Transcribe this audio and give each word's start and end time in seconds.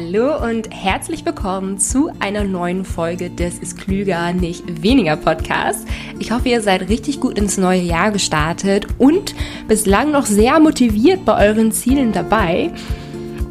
Hallo 0.00 0.40
und 0.44 0.70
herzlich 0.70 1.26
willkommen 1.26 1.78
zu 1.78 2.08
einer 2.20 2.44
neuen 2.44 2.84
Folge 2.84 3.30
des 3.30 3.58
Ist 3.58 3.78
Klüger, 3.78 4.32
nicht 4.32 4.80
weniger 4.80 5.16
Podcast. 5.16 5.88
Ich 6.20 6.30
hoffe, 6.30 6.50
ihr 6.50 6.60
seid 6.60 6.88
richtig 6.88 7.18
gut 7.18 7.36
ins 7.36 7.58
neue 7.58 7.80
Jahr 7.80 8.12
gestartet 8.12 8.86
und 8.98 9.34
bislang 9.66 10.12
noch 10.12 10.26
sehr 10.26 10.60
motiviert 10.60 11.24
bei 11.24 11.48
euren 11.48 11.72
Zielen 11.72 12.12
dabei 12.12 12.70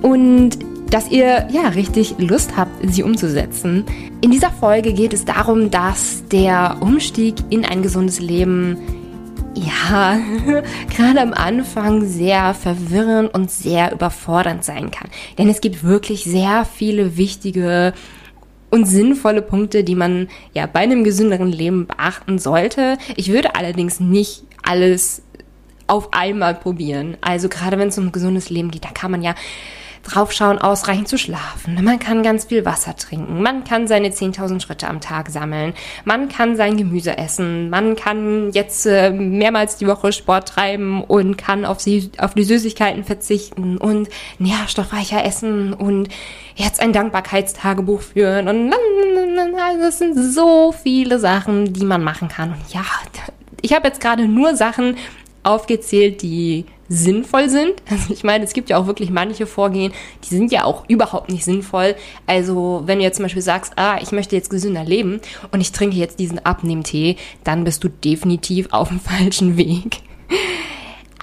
und 0.01 0.51
dass 0.89 1.11
ihr 1.11 1.49
ja 1.51 1.67
richtig 1.75 2.15
Lust 2.17 2.55
habt, 2.55 2.71
sie 2.93 3.03
umzusetzen. 3.03 3.83
In 4.21 4.31
dieser 4.31 4.51
Folge 4.51 4.93
geht 4.93 5.11
es 5.11 5.25
darum, 5.25 5.69
dass 5.69 6.23
der 6.31 6.77
Umstieg 6.79 7.35
in 7.49 7.65
ein 7.65 7.81
gesundes 7.81 8.21
Leben 8.21 8.77
ja, 9.57 10.19
gerade 10.95 11.21
am 11.21 11.33
Anfang 11.33 12.05
sehr 12.05 12.53
verwirrend 12.53 13.33
und 13.33 13.51
sehr 13.51 13.91
überfordernd 13.91 14.63
sein 14.63 14.91
kann. 14.91 15.09
Denn 15.37 15.49
es 15.49 15.61
gibt 15.61 15.83
wirklich 15.83 16.23
sehr 16.23 16.65
viele 16.65 17.17
wichtige 17.17 17.93
und 18.69 18.85
sinnvolle 18.85 19.41
Punkte, 19.41 19.83
die 19.83 19.95
man 19.95 20.27
ja 20.53 20.65
bei 20.65 20.81
einem 20.81 21.03
gesünderen 21.03 21.51
Leben 21.51 21.87
beachten 21.87 22.37
sollte. 22.37 22.97
Ich 23.15 23.31
würde 23.31 23.55
allerdings 23.55 23.99
nicht 23.99 24.43
alles 24.63 25.21
auf 25.87 26.13
einmal 26.13 26.53
probieren. 26.55 27.17
Also 27.21 27.47
gerade 27.47 27.79
wenn 27.79 27.87
es 27.87 27.97
um 27.97 28.07
ein 28.07 28.11
gesundes 28.11 28.49
Leben 28.49 28.71
geht, 28.71 28.83
da 28.83 28.89
kann 28.89 29.11
man 29.11 29.21
ja 29.21 29.35
draufschauen, 30.07 30.57
ausreichend 30.57 31.07
zu 31.07 31.17
schlafen. 31.17 31.83
Man 31.83 31.99
kann 31.99 32.23
ganz 32.23 32.45
viel 32.45 32.65
Wasser 32.65 32.95
trinken. 32.95 33.41
Man 33.41 33.63
kann 33.63 33.87
seine 33.87 34.09
10.000 34.09 34.61
Schritte 34.61 34.87
am 34.87 35.01
Tag 35.01 35.29
sammeln. 35.29 35.73
Man 36.05 36.29
kann 36.29 36.55
sein 36.55 36.77
Gemüse 36.77 37.17
essen. 37.17 37.69
Man 37.69 37.95
kann 37.95 38.51
jetzt 38.51 38.85
äh, 38.85 39.11
mehrmals 39.11 39.77
die 39.77 39.87
Woche 39.87 40.11
Sport 40.11 40.49
treiben 40.49 41.03
und 41.03 41.37
kann 41.37 41.65
auf, 41.65 41.79
sie, 41.79 42.11
auf 42.17 42.33
die 42.33 42.43
Süßigkeiten 42.43 43.03
verzichten 43.03 43.77
und 43.77 44.09
nährstoffreicher 44.39 45.25
essen 45.25 45.73
und 45.73 46.09
jetzt 46.55 46.79
ein 46.79 46.93
Dankbarkeitstagebuch 46.93 48.01
führen. 48.01 48.47
Und 48.47 48.73
also 49.59 49.85
es 49.87 49.99
sind 49.99 50.15
so 50.15 50.71
viele 50.71 51.19
Sachen, 51.19 51.73
die 51.73 51.85
man 51.85 52.03
machen 52.03 52.27
kann. 52.27 52.51
Und 52.51 52.73
ja, 52.73 52.83
ich 53.61 53.73
habe 53.73 53.87
jetzt 53.87 54.01
gerade 54.01 54.27
nur 54.27 54.55
Sachen 54.55 54.97
aufgezählt, 55.47 56.21
die 56.21 56.65
sinnvoll 56.89 57.49
sind. 57.49 57.73
Also 57.89 58.13
ich 58.13 58.23
meine, 58.23 58.43
es 58.43 58.53
gibt 58.53 58.69
ja 58.69 58.77
auch 58.77 58.87
wirklich 58.87 59.09
manche 59.09 59.45
Vorgehen, 59.45 59.91
die 60.23 60.35
sind 60.35 60.51
ja 60.51 60.65
auch 60.65 60.87
überhaupt 60.87 61.29
nicht 61.29 61.43
sinnvoll. 61.43 61.95
Also 62.25 62.83
wenn 62.85 62.99
du 62.99 63.03
jetzt 63.03 63.17
zum 63.17 63.23
Beispiel 63.23 63.41
sagst, 63.41 63.73
ah, 63.77 63.97
ich 64.01 64.11
möchte 64.11 64.35
jetzt 64.35 64.49
gesünder 64.49 64.83
leben 64.83 65.19
und 65.51 65.61
ich 65.61 65.71
trinke 65.71 65.95
jetzt 65.95 66.19
diesen 66.19 66.45
Abnehmtee, 66.45 67.15
dann 67.43 67.63
bist 67.63 67.83
du 67.83 67.89
definitiv 67.89 68.67
auf 68.71 68.89
dem 68.89 68.99
falschen 68.99 69.57
Weg. 69.57 70.01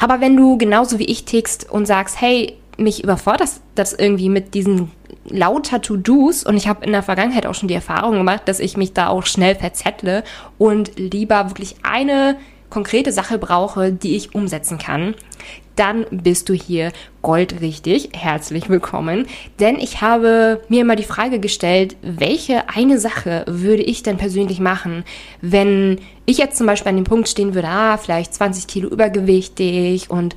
Aber 0.01 0.21
wenn 0.21 0.37
du 0.37 0.59
genauso 0.59 0.99
wie 0.99 1.05
ich 1.05 1.25
tickst 1.25 1.71
und 1.71 1.87
sagst, 1.87 2.21
hey, 2.21 2.57
mich 2.77 3.05
überfordert 3.05 3.51
das 3.77 3.93
irgendwie 3.93 4.29
mit 4.29 4.55
diesen 4.55 4.91
lauter 5.29 5.81
To-Dos 5.81 6.45
und 6.45 6.57
ich 6.57 6.67
habe 6.67 6.85
in 6.85 6.93
der 6.93 7.03
Vergangenheit 7.03 7.47
auch 7.47 7.55
schon 7.55 7.69
die 7.69 7.75
Erfahrung 7.75 8.17
gemacht, 8.17 8.43
dass 8.47 8.59
ich 8.61 8.77
mich 8.77 8.93
da 8.93 9.09
auch 9.09 9.27
schnell 9.27 9.55
verzettle 9.55 10.25
und 10.59 10.99
lieber 10.99 11.49
wirklich 11.51 11.77
eine 11.83 12.37
konkrete 12.75 13.13
Sache 13.13 13.39
brauche, 13.39 13.93
die 13.93 14.17
ich 14.17 14.35
umsetzen 14.35 14.79
kann, 14.79 15.15
dann 15.77 16.07
bist 16.11 16.49
du 16.49 16.55
hier 16.55 16.91
goldrichtig. 17.23 18.09
Herzlich 18.15 18.69
willkommen. 18.69 19.27
Denn 19.61 19.77
ich 19.79 20.01
habe 20.01 20.61
mir 20.69 20.81
immer 20.81 20.97
die 20.97 21.05
Frage 21.05 21.39
gestellt, 21.39 21.95
welche 22.03 22.69
eine 22.69 22.99
Sache 22.99 23.45
würde 23.47 23.85
ich 23.85 24.03
denn 24.03 24.17
persönlich 24.17 24.59
machen, 24.59 25.05
wenn 25.41 26.01
ich 26.27 26.39
jetzt 26.39 26.59
zum 26.59 26.67
Beispiel 26.67 26.91
an 26.91 26.97
dem 26.97 27.05
Punkt 27.05 27.29
stehen 27.29 27.55
würde, 27.55 27.69
ah, 27.69 27.97
vielleicht 27.97 28.35
20 28.35 28.67
Kilo 28.67 28.89
übergewichtig 28.89 30.11
und 30.11 30.35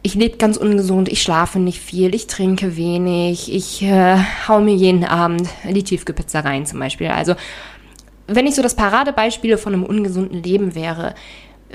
ich 0.00 0.14
lebe 0.14 0.38
ganz 0.38 0.56
ungesund, 0.56 1.10
ich 1.10 1.20
schlafe 1.20 1.58
nicht 1.58 1.80
viel, 1.80 2.14
ich 2.14 2.26
trinke 2.26 2.78
wenig, 2.78 3.52
ich 3.52 3.82
äh, 3.82 4.16
hau 4.48 4.60
mir 4.60 4.74
jeden 4.74 5.04
Abend 5.04 5.46
die 5.68 5.84
Tiefkühlpizza 5.84 6.40
rein 6.40 6.64
zum 6.64 6.78
Beispiel. 6.78 7.08
Also 7.08 7.34
wenn 8.28 8.46
ich 8.46 8.54
so 8.54 8.62
das 8.62 8.76
Paradebeispiel 8.76 9.58
von 9.58 9.74
einem 9.74 9.84
ungesunden 9.84 10.42
Leben 10.42 10.74
wäre, 10.74 11.14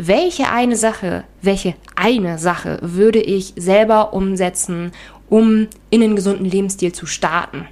welche 0.08 0.50
eine 0.50 0.76
Sache, 0.76 1.24
welche 1.42 1.76
eine 1.96 2.38
Sache 2.38 2.80
würde 2.82 3.20
ich 3.20 3.54
selber 3.56 4.14
umsetzen, 4.14 4.92
um 5.30 5.68
in 5.90 6.04
einen 6.04 6.16
gesunden 6.16 6.46
Lebensstil 6.46 6.92
zu 6.92 7.06
starten? 7.06 7.68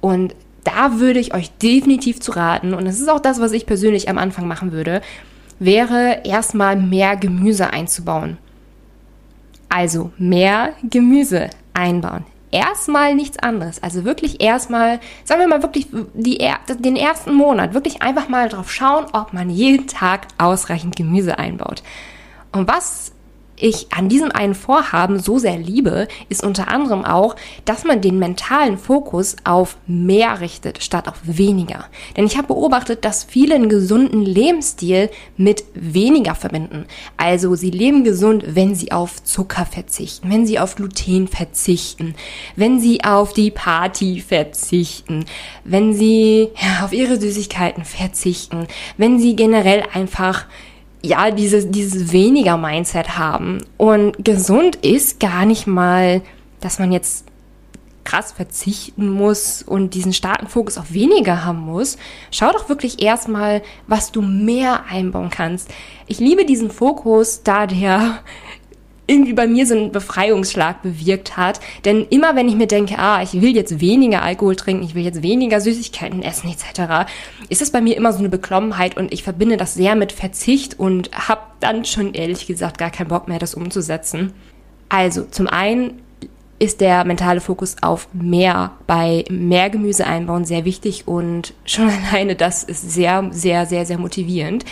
Und 0.00 0.34
da 0.64 0.98
würde 0.98 1.20
ich 1.20 1.34
euch 1.34 1.50
definitiv 1.58 2.20
zu 2.20 2.32
raten, 2.32 2.74
und 2.74 2.86
das 2.86 3.00
ist 3.00 3.08
auch 3.08 3.20
das, 3.20 3.40
was 3.40 3.52
ich 3.52 3.66
persönlich 3.66 4.08
am 4.08 4.18
Anfang 4.18 4.48
machen 4.48 4.72
würde, 4.72 5.02
wäre 5.58 6.22
erstmal 6.24 6.76
mehr 6.76 7.16
Gemüse 7.16 7.70
einzubauen. 7.70 8.38
Also 9.68 10.10
mehr 10.18 10.72
Gemüse 10.88 11.50
einbauen 11.74 12.24
erstmal 12.54 13.14
nichts 13.14 13.38
anderes. 13.38 13.82
Also 13.82 14.04
wirklich 14.04 14.40
erstmal, 14.40 15.00
sagen 15.24 15.40
wir 15.40 15.48
mal 15.48 15.62
wirklich 15.62 15.88
die, 16.14 16.38
den 16.78 16.96
ersten 16.96 17.34
Monat, 17.34 17.74
wirklich 17.74 18.00
einfach 18.00 18.28
mal 18.28 18.48
drauf 18.48 18.72
schauen, 18.72 19.06
ob 19.12 19.32
man 19.32 19.50
jeden 19.50 19.88
Tag 19.88 20.28
ausreichend 20.38 20.96
Gemüse 20.96 21.38
einbaut. 21.38 21.82
Und 22.52 22.68
was 22.68 23.13
ich 23.64 23.86
an 23.94 24.10
diesem 24.10 24.30
einen 24.30 24.54
Vorhaben 24.54 25.18
so 25.18 25.38
sehr 25.38 25.56
liebe, 25.56 26.06
ist 26.28 26.44
unter 26.44 26.68
anderem 26.68 27.02
auch, 27.06 27.34
dass 27.64 27.84
man 27.84 28.02
den 28.02 28.18
mentalen 28.18 28.76
Fokus 28.76 29.36
auf 29.44 29.78
mehr 29.86 30.40
richtet, 30.42 30.82
statt 30.82 31.08
auf 31.08 31.20
weniger. 31.22 31.86
Denn 32.14 32.26
ich 32.26 32.36
habe 32.36 32.48
beobachtet, 32.48 33.06
dass 33.06 33.24
viele 33.24 33.54
einen 33.54 33.70
gesunden 33.70 34.20
Lebensstil 34.20 35.08
mit 35.38 35.64
weniger 35.72 36.34
verbinden. 36.34 36.84
Also 37.16 37.54
sie 37.54 37.70
leben 37.70 38.04
gesund, 38.04 38.44
wenn 38.48 38.74
sie 38.74 38.92
auf 38.92 39.24
Zucker 39.24 39.64
verzichten, 39.64 40.30
wenn 40.30 40.46
sie 40.46 40.58
auf 40.58 40.76
Gluten 40.76 41.26
verzichten, 41.26 42.14
wenn 42.56 42.80
sie 42.80 43.02
auf 43.02 43.32
die 43.32 43.50
Party 43.50 44.20
verzichten, 44.20 45.24
wenn 45.64 45.94
sie 45.94 46.50
ja, 46.60 46.84
auf 46.84 46.92
ihre 46.92 47.18
Süßigkeiten 47.18 47.86
verzichten, 47.86 48.66
wenn 48.98 49.18
sie 49.18 49.36
generell 49.36 49.84
einfach 49.94 50.44
ja, 51.04 51.30
dieses, 51.30 51.70
dieses 51.70 52.12
weniger 52.12 52.56
Mindset 52.56 53.18
haben. 53.18 53.58
Und 53.76 54.24
gesund 54.24 54.76
ist 54.76 55.20
gar 55.20 55.44
nicht 55.44 55.66
mal, 55.66 56.22
dass 56.60 56.78
man 56.78 56.92
jetzt 56.92 57.26
krass 58.04 58.32
verzichten 58.32 59.10
muss 59.10 59.62
und 59.62 59.94
diesen 59.94 60.12
starken 60.12 60.46
Fokus 60.46 60.78
auf 60.78 60.92
weniger 60.92 61.44
haben 61.44 61.60
muss. 61.60 61.98
Schau 62.30 62.52
doch 62.52 62.68
wirklich 62.68 63.02
erstmal, 63.02 63.62
was 63.86 64.12
du 64.12 64.22
mehr 64.22 64.84
einbauen 64.88 65.30
kannst. 65.30 65.68
Ich 66.06 66.20
liebe 66.20 66.46
diesen 66.46 66.70
Fokus, 66.70 67.42
da 67.42 67.66
der 67.66 68.20
irgendwie 69.06 69.32
bei 69.34 69.46
mir 69.46 69.66
so 69.66 69.74
einen 69.74 69.92
Befreiungsschlag 69.92 70.82
bewirkt 70.82 71.36
hat. 71.36 71.60
Denn 71.84 72.06
immer 72.08 72.36
wenn 72.36 72.48
ich 72.48 72.54
mir 72.54 72.66
denke, 72.66 72.98
ah, 72.98 73.22
ich 73.22 73.40
will 73.40 73.54
jetzt 73.54 73.80
weniger 73.80 74.22
Alkohol 74.22 74.56
trinken, 74.56 74.84
ich 74.84 74.94
will 74.94 75.04
jetzt 75.04 75.22
weniger 75.22 75.60
Süßigkeiten 75.60 76.22
essen 76.22 76.50
etc., 76.50 77.10
ist 77.48 77.62
es 77.62 77.70
bei 77.70 77.80
mir 77.80 77.96
immer 77.96 78.12
so 78.12 78.20
eine 78.20 78.28
Beklommenheit 78.28 78.96
und 78.96 79.12
ich 79.12 79.22
verbinde 79.22 79.56
das 79.56 79.74
sehr 79.74 79.94
mit 79.94 80.12
Verzicht 80.12 80.78
und 80.78 81.10
habe 81.12 81.42
dann 81.60 81.84
schon 81.84 82.14
ehrlich 82.14 82.46
gesagt 82.46 82.78
gar 82.78 82.90
keinen 82.90 83.08
Bock 83.08 83.28
mehr, 83.28 83.38
das 83.38 83.54
umzusetzen. 83.54 84.32
Also 84.88 85.24
zum 85.24 85.46
einen 85.46 86.02
ist 86.58 86.80
der 86.80 87.04
mentale 87.04 87.40
Fokus 87.40 87.76
auf 87.82 88.08
mehr 88.12 88.72
bei 88.86 89.24
mehr 89.28 89.70
Gemüse 89.70 90.06
einbauen 90.06 90.44
sehr 90.44 90.64
wichtig 90.64 91.06
und 91.06 91.52
schon 91.64 91.90
alleine 92.10 92.36
das 92.36 92.64
ist 92.64 92.90
sehr, 92.90 93.28
sehr, 93.32 93.66
sehr, 93.66 93.86
sehr 93.86 93.98
motivierend. 93.98 94.64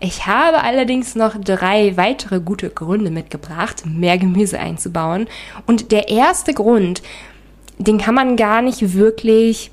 Ich 0.00 0.26
habe 0.26 0.62
allerdings 0.62 1.16
noch 1.16 1.36
drei 1.40 1.96
weitere 1.96 2.40
gute 2.40 2.70
Gründe 2.70 3.10
mitgebracht, 3.10 3.84
mehr 3.84 4.16
Gemüse 4.16 4.58
einzubauen. 4.58 5.26
Und 5.66 5.90
der 5.90 6.08
erste 6.08 6.54
Grund, 6.54 7.02
den 7.78 7.98
kann 7.98 8.14
man 8.14 8.36
gar 8.36 8.62
nicht 8.62 8.94
wirklich 8.94 9.72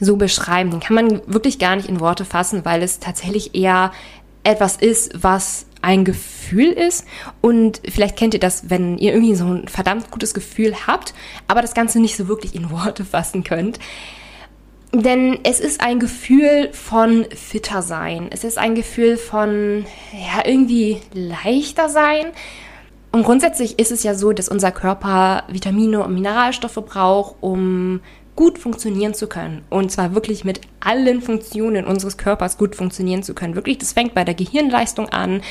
so 0.00 0.16
beschreiben, 0.16 0.70
den 0.70 0.80
kann 0.80 0.94
man 0.94 1.20
wirklich 1.26 1.58
gar 1.58 1.76
nicht 1.76 1.88
in 1.88 2.00
Worte 2.00 2.24
fassen, 2.24 2.64
weil 2.64 2.82
es 2.82 3.00
tatsächlich 3.00 3.54
eher 3.54 3.92
etwas 4.42 4.76
ist, 4.76 5.12
was 5.22 5.66
ein 5.82 6.04
Gefühl 6.04 6.72
ist. 6.72 7.04
Und 7.42 7.80
vielleicht 7.88 8.16
kennt 8.16 8.32
ihr 8.34 8.40
das, 8.40 8.70
wenn 8.70 8.96
ihr 8.98 9.12
irgendwie 9.12 9.34
so 9.34 9.44
ein 9.46 9.68
verdammt 9.68 10.10
gutes 10.10 10.34
Gefühl 10.34 10.74
habt, 10.86 11.14
aber 11.46 11.62
das 11.62 11.74
Ganze 11.74 12.00
nicht 12.00 12.16
so 12.16 12.28
wirklich 12.28 12.54
in 12.54 12.70
Worte 12.70 13.04
fassen 13.04 13.44
könnt. 13.44 13.78
Denn 14.92 15.38
es 15.44 15.60
ist 15.60 15.80
ein 15.80 16.00
Gefühl 16.00 16.70
von 16.72 17.24
fitter 17.30 17.80
sein. 17.80 18.28
Es 18.30 18.42
ist 18.42 18.58
ein 18.58 18.74
Gefühl 18.74 19.16
von, 19.16 19.84
ja, 20.12 20.44
irgendwie 20.44 21.00
leichter 21.12 21.88
sein. 21.88 22.26
Und 23.12 23.24
grundsätzlich 23.24 23.78
ist 23.78 23.92
es 23.92 24.02
ja 24.02 24.14
so, 24.14 24.32
dass 24.32 24.48
unser 24.48 24.72
Körper 24.72 25.44
Vitamine 25.48 26.04
und 26.04 26.14
Mineralstoffe 26.14 26.82
braucht, 26.86 27.36
um 27.40 28.00
gut 28.34 28.58
funktionieren 28.58 29.14
zu 29.14 29.26
können. 29.26 29.62
Und 29.68 29.92
zwar 29.92 30.14
wirklich 30.14 30.44
mit 30.44 30.60
allen 30.80 31.20
Funktionen 31.20 31.84
unseres 31.84 32.16
Körpers 32.16 32.58
gut 32.58 32.74
funktionieren 32.74 33.22
zu 33.22 33.34
können. 33.34 33.54
Wirklich, 33.54 33.78
das 33.78 33.92
fängt 33.92 34.14
bei 34.14 34.24
der 34.24 34.34
Gehirnleistung 34.34 35.08
an. 35.08 35.42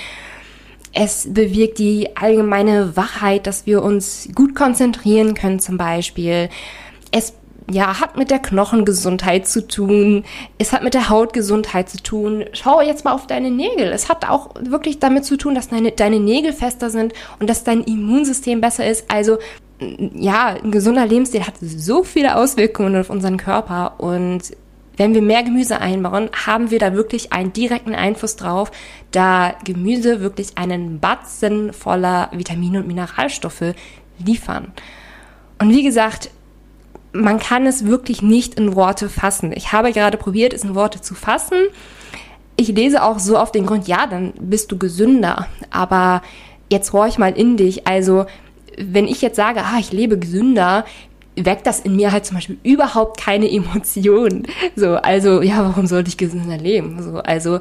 Es 0.91 1.31
bewirkt 1.31 1.79
die 1.79 2.17
allgemeine 2.17 2.95
Wachheit, 2.97 3.45
dass 3.45 3.65
wir 3.65 3.83
uns 3.83 4.29
gut 4.33 4.55
konzentrieren 4.55 5.33
können 5.33 5.59
zum 5.59 5.77
Beispiel. 5.77 6.49
Es 7.11 7.33
ja, 7.69 7.99
hat 7.99 8.17
mit 8.17 8.31
der 8.31 8.39
Knochengesundheit 8.39 9.47
zu 9.47 9.67
tun, 9.67 10.23
es 10.57 10.73
hat 10.73 10.83
mit 10.83 10.93
der 10.93 11.09
Hautgesundheit 11.09 11.89
zu 11.89 12.01
tun. 12.01 12.45
Schau 12.53 12.81
jetzt 12.81 13.05
mal 13.05 13.13
auf 13.13 13.27
deine 13.27 13.51
Nägel. 13.51 13.87
Es 13.91 14.09
hat 14.09 14.27
auch 14.27 14.55
wirklich 14.59 14.99
damit 14.99 15.25
zu 15.25 15.37
tun, 15.37 15.55
dass 15.55 15.69
deine, 15.69 15.91
deine 15.91 16.19
Nägel 16.19 16.53
fester 16.53 16.89
sind 16.89 17.13
und 17.39 17.49
dass 17.49 17.63
dein 17.63 17.83
Immunsystem 17.83 18.59
besser 18.61 18.87
ist. 18.87 19.05
Also 19.09 19.37
ja, 19.79 20.55
ein 20.61 20.71
gesunder 20.71 21.05
Lebensstil 21.05 21.45
hat 21.45 21.53
so 21.61 22.03
viele 22.03 22.35
Auswirkungen 22.35 22.99
auf 22.99 23.09
unseren 23.09 23.37
Körper 23.37 23.93
und 23.99 24.41
wenn 24.97 25.13
wir 25.13 25.21
mehr 25.21 25.43
Gemüse 25.43 25.79
einbauen, 25.79 26.29
haben 26.45 26.71
wir 26.71 26.79
da 26.79 26.93
wirklich 26.93 27.31
einen 27.31 27.53
direkten 27.53 27.95
Einfluss 27.95 28.35
drauf, 28.35 28.69
da 29.11 29.55
Gemüse 29.63 30.19
wirklich 30.19 30.57
einen 30.57 30.99
Batzen 30.99 31.71
voller 31.71 32.29
Vitamine 32.33 32.79
und 32.79 32.87
Mineralstoffe 32.87 33.73
liefern. 34.17 34.73
Und 35.61 35.69
wie 35.69 35.83
gesagt, 35.83 36.31
man 37.11 37.39
kann 37.39 37.65
es 37.65 37.85
wirklich 37.85 38.21
nicht 38.21 38.55
in 38.55 38.75
Worte 38.75 39.09
fassen. 39.09 39.51
Ich 39.55 39.71
habe 39.71 39.91
gerade 39.91 40.17
probiert, 40.17 40.53
es 40.53 40.63
in 40.63 40.75
Worte 40.75 41.01
zu 41.01 41.15
fassen. 41.15 41.57
Ich 42.55 42.69
lese 42.69 43.03
auch 43.03 43.19
so 43.19 43.37
auf 43.37 43.51
den 43.51 43.65
Grund, 43.65 43.87
ja, 43.87 44.05
dann 44.05 44.33
bist 44.39 44.71
du 44.71 44.77
gesünder. 44.77 45.47
Aber 45.71 46.21
jetzt 46.69 46.93
horch 46.93 47.17
mal 47.17 47.31
in 47.31 47.57
dich. 47.57 47.87
Also, 47.87 48.25
wenn 48.77 49.07
ich 49.07 49.21
jetzt 49.21 49.37
sage, 49.37 49.61
ah, 49.63 49.77
ich 49.79 49.91
lebe 49.91 50.19
gesünder, 50.19 50.85
weckt 51.35 51.65
das 51.65 51.79
in 51.79 51.95
mir 51.95 52.11
halt 52.11 52.25
zum 52.25 52.35
Beispiel 52.35 52.57
überhaupt 52.63 53.19
keine 53.19 53.49
Emotionen. 53.49 54.47
So, 54.75 54.95
also, 54.95 55.41
ja, 55.41 55.63
warum 55.63 55.87
sollte 55.87 56.09
ich 56.09 56.17
gesünder 56.17 56.57
leben? 56.57 57.01
So, 57.01 57.19
also, 57.19 57.59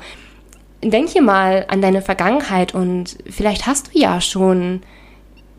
denk 0.83 1.09
hier 1.09 1.23
mal 1.23 1.65
an 1.69 1.81
deine 1.81 2.03
Vergangenheit 2.03 2.75
und 2.75 3.19
vielleicht 3.29 3.67
hast 3.67 3.89
du 3.89 3.99
ja 3.99 4.21
schon 4.21 4.83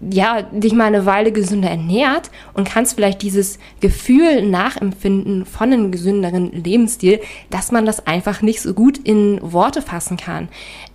ja, 0.10 0.44
dich 0.44 0.74
mal 0.74 0.86
eine 0.86 1.06
Weile 1.06 1.32
gesünder 1.32 1.70
ernährt 1.70 2.32
und 2.54 2.68
kannst 2.68 2.96
vielleicht 2.96 3.22
dieses 3.22 3.60
Gefühl 3.82 4.44
nachempfinden 4.44 5.46
von 5.46 5.74
einem 5.74 5.92
gesünderen 5.92 6.52
Lebensstil, 6.52 7.20
dass 7.50 7.72
man 7.72 7.86
das 7.86 8.08
einfach 8.08 8.42
nicht 8.42 8.62
so 8.62 8.74
gut 8.74 8.98
in 8.98 9.40
Worte 9.42 9.82
fassen 9.82 10.18
kann. 10.18 10.48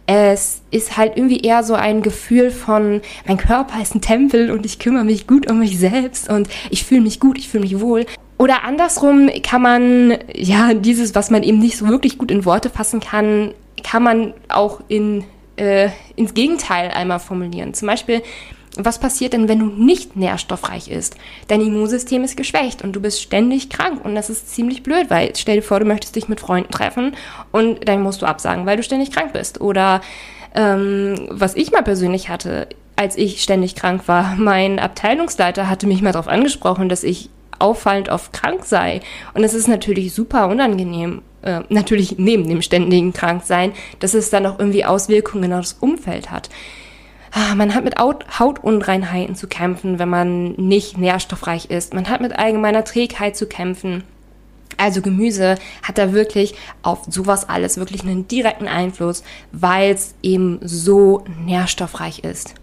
Es 0.07 0.63
ist 0.71 0.97
halt 0.97 1.17
irgendwie 1.17 1.41
eher 1.41 1.63
so 1.63 1.75
ein 1.75 2.03
Gefühl 2.03 2.51
von, 2.51 3.01
mein 3.27 3.37
Körper 3.37 3.81
ist 3.81 3.95
ein 3.95 4.01
Tempel 4.01 4.51
und 4.51 4.67
ich 4.67 4.79
kümmere 4.79 5.05
mich 5.05 5.27
gut 5.27 5.51
um 5.51 5.59
mich 5.59 5.79
selbst 5.79 6.31
und 6.31 6.49
ich 6.71 6.85
fühle 6.85 7.01
mich 7.01 7.21
gut, 7.21 7.39
ich 7.39 7.49
fühle 7.49 7.65
mich 7.65 7.81
wohl. 7.81 8.07
Oder 8.37 8.65
andersrum 8.65 9.31
kann 9.43 9.63
man, 9.63 10.19
ja, 10.35 10.75
dieses, 10.75 11.15
was 11.15 11.31
man 11.31 11.43
eben 11.43 11.59
nicht 11.59 11.77
so 11.77 11.89
wirklich 11.89 12.19
gut 12.19 12.31
in 12.31 12.45
Worte 12.45 12.69
fassen 12.69 13.01
kann, 13.01 13.55
kann 13.83 14.03
man 14.03 14.35
auch 14.49 14.81
in, 14.89 15.25
äh, 15.57 15.91
ins 16.17 16.35
Gegenteil 16.35 16.91
einmal 16.91 17.21
formulieren. 17.21 17.75
Zum 17.75 17.87
Beispiel, 17.87 18.23
was 18.77 18.99
passiert 18.99 19.33
denn, 19.33 19.49
wenn 19.49 19.61
du 19.61 19.67
nicht 19.67 20.17
nährstoffreich 20.17 20.91
isst? 20.91 21.17
Dein 21.49 21.61
Immunsystem 21.61 22.25
ist 22.25 22.37
geschwächt 22.37 22.83
und 22.83 22.93
du 22.93 23.01
bist 23.01 23.23
ständig 23.23 23.71
krank 23.71 24.05
und 24.05 24.15
das 24.15 24.31
ist 24.31 24.53
ziemlich 24.53 24.83
blöd, 24.83 25.11
weil 25.11 25.33
stell 25.37 25.57
dir 25.57 25.63
vor, 25.63 25.79
du 25.79 25.87
möchtest 25.87 26.17
dich 26.17 26.29
mit 26.29 26.41
Freunden 26.41 26.71
treffen 26.71 27.15
und 27.53 27.89
dann 27.89 28.03
musst 28.03 28.23
du 28.23 28.27
absagen, 28.27 28.67
weil 28.67 28.77
du 28.77 28.83
ständig 28.83 29.13
krank 29.13 29.33
bist. 29.33 29.61
Oder 29.61 30.01
ähm, 30.55 31.29
was 31.31 31.55
ich 31.55 31.71
mal 31.71 31.83
persönlich 31.83 32.29
hatte, 32.29 32.69
als 32.97 33.17
ich 33.17 33.43
ständig 33.43 33.77
krank 33.77 34.09
war, 34.09 34.35
mein 34.39 34.79
Abteilungsleiter 34.79 35.69
hatte 35.69 35.87
mich 35.87 36.03
mal 36.03 36.13
darauf 36.13 36.29
angesprochen, 36.29 36.89
dass 36.89 37.05
ich 37.05 37.31
auffallend 37.61 38.09
oft 38.09 38.33
krank 38.33 38.65
sei. 38.65 39.01
Und 39.35 39.45
es 39.45 39.55
ist 39.55 39.69
natürlich 39.69 40.13
super 40.13 40.49
unangenehm, 40.49 41.23
äh, 41.43 41.61
natürlich 41.69 42.19
neben 42.19 42.49
dem 42.49 42.63
ständigen 42.63 43.13
Kranksein, 43.13 43.73
dass 44.01 44.15
es 44.15 44.31
dann 44.31 44.47
auch 44.47 44.59
irgendwie 44.59 44.85
Auswirkungen 44.85 45.53
auf 45.53 45.61
das 45.61 45.73
Umfeld 45.75 46.33
hat. 46.33 46.51
Ah, 47.37 47.57
man 47.57 47.75
hat 47.75 47.83
mit 47.83 47.97
Hautunreinheiten 47.99 49.35
zu 49.35 49.49
kämpfen, 49.49 49.99
wenn 49.99 50.09
man 50.09 50.53
nicht 50.53 50.99
nährstoffreich 50.99 51.69
ist. 51.69 51.93
Man 51.93 52.09
hat 52.09 52.21
mit 52.21 52.39
allgemeiner 52.39 52.85
Trägheit 52.85 53.37
zu 53.37 53.49
kämpfen. 53.49 54.05
Also 54.77 55.03
Gemüse 55.03 55.57
hat 55.83 55.99
da 55.99 56.13
wirklich 56.13 56.55
auf 56.83 57.01
sowas 57.11 57.49
alles 57.49 57.77
wirklich 57.77 58.03
einen 58.03 58.29
direkten 58.29 58.69
Einfluss, 58.69 59.25
weil 59.51 59.91
es 59.91 60.15
eben 60.23 60.61
so 60.63 61.25
nährstoffreich 61.45 62.21
ist. 62.21 62.55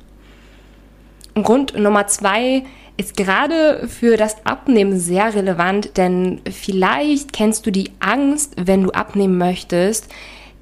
Und 1.34 1.44
Grund 1.44 1.78
Nummer 1.78 2.08
zwei 2.08 2.64
ist 2.96 3.18
gerade 3.18 3.90
für 3.90 4.16
das 4.16 4.46
Abnehmen 4.46 4.98
sehr 5.00 5.34
relevant, 5.34 5.98
denn 5.98 6.40
vielleicht 6.50 7.34
kennst 7.34 7.66
du 7.66 7.72
die 7.72 7.92
Angst, 8.00 8.54
wenn 8.56 8.84
du 8.84 8.92
abnehmen 8.92 9.38
möchtest, 9.38 10.08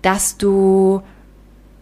dass 0.02 0.38
du 0.38 1.04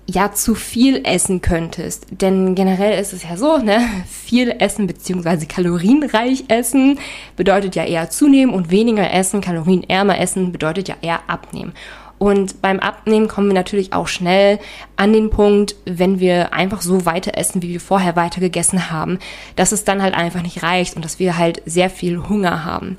ja 0.10 0.32
zu 0.32 0.56
viel 0.56 1.02
essen 1.04 1.42
könntest. 1.42 2.08
Denn 2.10 2.56
generell 2.56 3.00
ist 3.00 3.14
es 3.14 3.24
ja 3.24 3.38
so, 3.38 3.58
ne, 3.58 3.82
viel 4.08 4.56
essen 4.60 4.88
beziehungsweise 4.88 5.46
kalorienreich 5.46 6.46
essen 6.48 7.00
bedeutet 7.36 7.76
ja 7.76 7.84
eher 7.84 8.10
zunehmen 8.10 8.54
und 8.54 8.72
weniger 8.72 9.12
essen, 9.12 9.42
kalorienärmer 9.42 10.20
essen 10.20 10.52
bedeutet 10.52 10.88
ja 10.88 10.96
eher 11.02 11.22
abnehmen. 11.28 11.74
Und 12.20 12.64
beim 12.64 12.80
Abnehmen 12.80 13.28
kommen 13.28 13.48
wir 13.48 13.54
natürlich 13.54 13.94
auch 13.94 14.08
schnell 14.08 14.58
an 14.96 15.14
den 15.14 15.30
Punkt, 15.30 15.76
wenn 15.86 16.20
wir 16.20 16.52
einfach 16.52 16.82
so 16.82 17.06
weiter 17.06 17.38
essen, 17.38 17.62
wie 17.62 17.70
wir 17.70 17.80
vorher 17.80 18.16
weiter 18.16 18.42
gegessen 18.42 18.90
haben, 18.90 19.20
dass 19.56 19.72
es 19.72 19.84
dann 19.84 20.02
halt 20.02 20.16
einfach 20.16 20.42
nicht 20.42 20.64
reicht 20.64 20.96
und 20.96 21.06
dass 21.06 21.20
wir 21.20 21.38
halt 21.38 21.62
sehr 21.66 21.92
viel 21.92 22.28
Hunger 22.28 22.66
haben. 22.66 22.98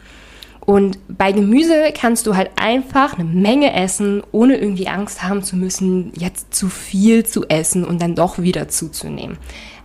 Und 0.68 0.98
bei 1.08 1.32
Gemüse 1.32 1.94
kannst 1.94 2.26
du 2.26 2.36
halt 2.36 2.50
einfach 2.56 3.14
eine 3.14 3.24
Menge 3.24 3.72
essen, 3.72 4.22
ohne 4.32 4.58
irgendwie 4.58 4.86
Angst 4.86 5.22
haben 5.22 5.42
zu 5.42 5.56
müssen, 5.56 6.12
jetzt 6.14 6.54
zu 6.54 6.68
viel 6.68 7.24
zu 7.24 7.48
essen 7.48 7.86
und 7.86 8.02
dann 8.02 8.14
doch 8.14 8.38
wieder 8.38 8.68
zuzunehmen. 8.68 9.38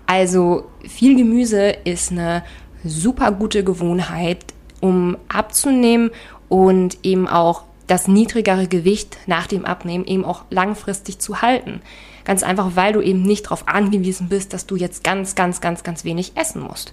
Also 0.07 0.65
viel 0.85 1.15
Gemüse 1.15 1.69
ist 1.85 2.12
eine 2.12 2.44
super 2.83 3.31
gute 3.31 3.63
Gewohnheit, 3.63 4.44
um 4.81 5.15
abzunehmen 5.30 6.12
und 6.50 6.97
eben 7.03 7.29
auch 7.29 7.63
das 7.88 8.09
niedrigere 8.09 8.68
Gewicht 8.68 9.19
nach 9.25 9.47
dem 9.47 9.63
Abnehmen 9.63 10.03
eben 10.03 10.25
auch 10.25 10.44
langfristig 10.50 11.18
zu 11.18 11.41
halten. 11.41 11.79
Ganz 12.25 12.44
einfach, 12.44 12.71
weil 12.75 12.91
du 12.91 13.00
eben 13.00 13.21
nicht 13.21 13.45
darauf 13.45 13.69
angewiesen 13.69 14.27
bist, 14.27 14.51
dass 14.51 14.65
du 14.65 14.75
jetzt 14.75 15.06
ganz, 15.06 15.33
ganz, 15.36 15.62
ganz, 15.62 15.83
ganz 15.83 16.03
wenig 16.03 16.33
essen 16.36 16.62
musst. 16.62 16.91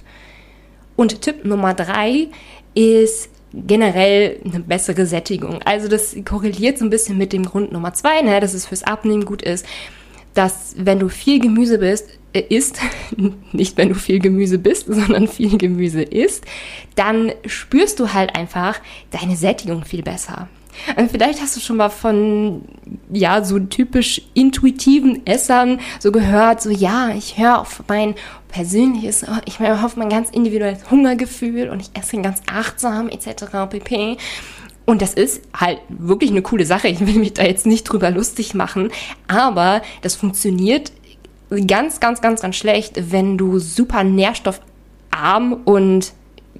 Und 0.94 1.22
Tipp 1.22 1.44
Nummer 1.44 1.74
drei 1.74 2.28
ist 2.74 3.30
generell 3.52 4.40
eine 4.44 4.60
bessere 4.60 5.06
Sättigung. 5.06 5.60
Also 5.62 5.88
das 5.88 6.16
korreliert 6.24 6.78
so 6.78 6.84
ein 6.84 6.90
bisschen 6.90 7.18
mit 7.18 7.32
dem 7.32 7.44
Grund 7.44 7.72
Nummer 7.72 7.92
zwei, 7.94 8.22
ne, 8.22 8.40
dass 8.40 8.54
es 8.54 8.66
fürs 8.66 8.82
Abnehmen 8.82 9.24
gut 9.24 9.42
ist, 9.42 9.66
dass 10.34 10.74
wenn 10.76 11.00
du 11.00 11.08
viel 11.08 11.40
Gemüse 11.40 11.78
bist, 11.78 12.18
äh, 12.32 12.42
isst, 12.48 12.78
nicht 13.52 13.76
wenn 13.76 13.88
du 13.88 13.94
viel 13.94 14.20
Gemüse 14.20 14.58
bist, 14.58 14.86
sondern 14.86 15.26
viel 15.28 15.58
Gemüse 15.58 16.02
isst, 16.02 16.44
dann 16.94 17.32
spürst 17.46 17.98
du 17.98 18.12
halt 18.12 18.34
einfach 18.36 18.80
deine 19.10 19.36
Sättigung 19.36 19.84
viel 19.84 20.02
besser. 20.02 20.48
Und 20.96 21.10
vielleicht 21.10 21.40
hast 21.40 21.56
du 21.56 21.60
schon 21.60 21.76
mal 21.76 21.90
von, 21.90 22.62
ja, 23.12 23.44
so 23.44 23.58
typisch 23.58 24.22
intuitiven 24.34 25.26
Essern 25.26 25.80
so 25.98 26.12
gehört, 26.12 26.62
so, 26.62 26.70
ja, 26.70 27.10
ich 27.10 27.38
höre 27.38 27.60
auf 27.60 27.82
mein 27.88 28.14
persönliches, 28.48 29.24
ich 29.46 29.60
meine, 29.60 29.84
auf 29.84 29.96
mein 29.96 30.08
ganz 30.08 30.30
individuelles 30.30 30.90
Hungergefühl 30.90 31.68
und 31.70 31.80
ich 31.80 31.90
esse 31.94 32.20
ganz 32.20 32.40
achtsam 32.52 33.08
etc. 33.08 33.44
pp. 33.68 34.16
Und 34.86 35.02
das 35.02 35.14
ist 35.14 35.42
halt 35.54 35.78
wirklich 35.88 36.30
eine 36.30 36.42
coole 36.42 36.66
Sache. 36.66 36.88
Ich 36.88 37.00
will 37.06 37.14
mich 37.14 37.34
da 37.34 37.44
jetzt 37.44 37.66
nicht 37.66 37.84
drüber 37.84 38.10
lustig 38.10 38.54
machen, 38.54 38.90
aber 39.28 39.82
das 40.02 40.16
funktioniert 40.16 40.92
ganz, 41.66 42.00
ganz, 42.00 42.20
ganz, 42.20 42.40
ganz 42.40 42.56
schlecht, 42.56 43.12
wenn 43.12 43.36
du 43.36 43.58
super 43.58 44.04
nährstoffarm 44.04 45.52
und 45.64 46.12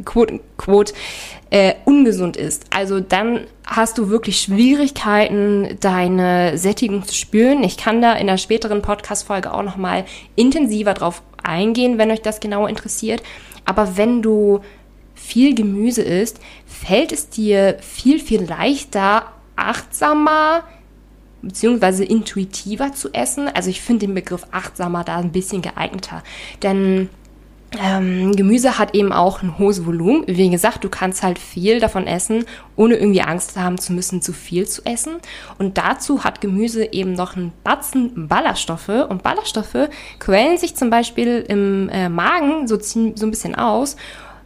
quote, 0.05 0.41
quote 0.57 0.93
äh, 1.51 1.75
ungesund 1.85 2.37
ist. 2.37 2.65
Also 2.71 3.01
dann 3.01 3.47
hast 3.67 3.99
du 3.99 4.09
wirklich 4.09 4.41
Schwierigkeiten, 4.41 5.77
deine 5.81 6.59
Sättigung 6.59 7.05
zu 7.05 7.15
spüren. 7.15 7.63
Ich 7.65 7.77
kann 7.77 8.03
da 8.03 8.13
in 8.15 8.27
der 8.27 8.39
späteren 8.39 8.83
Podcast-Folge 8.83 9.53
auch 9.53 9.63
nochmal 9.63 10.05
intensiver 10.37 10.95
drauf 10.95 11.23
eingehen, 11.43 11.99
wenn 11.99 12.11
euch 12.11 12.23
das 12.23 12.41
genauer 12.41 12.69
interessiert. 12.69 13.23
Aber 13.65 13.97
wenn 13.97 14.23
du 14.23 14.61
viel 15.15 15.55
Gemüse 15.55 16.03
isst, 16.03 16.41
fällt 16.67 17.13
es 17.13 17.29
dir 17.29 17.77
viel, 17.81 18.19
viel 18.19 18.43
leichter, 18.43 19.27
achtsamer 19.57 20.65
beziehungsweise 21.43 22.05
intuitiver 22.05 22.93
zu 22.93 23.13
essen. 23.13 23.49
Also 23.49 23.71
ich 23.71 23.81
finde 23.81 24.07
den 24.07 24.15
Begriff 24.15 24.47
achtsamer 24.51 25.05
da 25.05 25.17
ein 25.17 25.33
bisschen 25.33 25.63
geeigneter. 25.63 26.23
Denn 26.63 27.09
ähm, 27.79 28.35
Gemüse 28.35 28.79
hat 28.79 28.95
eben 28.95 29.13
auch 29.13 29.43
ein 29.43 29.59
hohes 29.59 29.87
Volumen. 29.87 30.25
Wie 30.27 30.51
gesagt, 30.51 30.83
du 30.83 30.89
kannst 30.89 31.23
halt 31.23 31.39
viel 31.39 31.79
davon 31.79 32.07
essen, 32.07 32.45
ohne 32.75 32.97
irgendwie 32.97 33.23
Angst 33.23 33.57
haben 33.57 33.79
zu 33.79 33.93
müssen, 33.93 34.23
zu 34.23 34.33
viel 34.33 34.67
zu 34.67 34.85
essen. 34.85 35.17
Und 35.59 35.79
dazu 35.79 36.25
hat 36.25 36.41
Gemüse 36.41 36.93
eben 36.93 37.13
noch 37.13 37.37
einen 37.37 37.53
Batzen 37.63 38.27
Ballaststoffe. 38.29 38.89
Und 38.89 39.23
Ballaststoffe 39.23 39.89
quellen 40.19 40.59
sich 40.59 40.75
zum 40.75 40.91
Beispiel 40.91 41.45
im 41.49 41.89
äh, 41.91 42.09
Magen 42.09 42.67
so, 42.67 42.79
so 42.81 42.99
ein 42.99 43.31
bisschen 43.31 43.55
aus, 43.55 43.97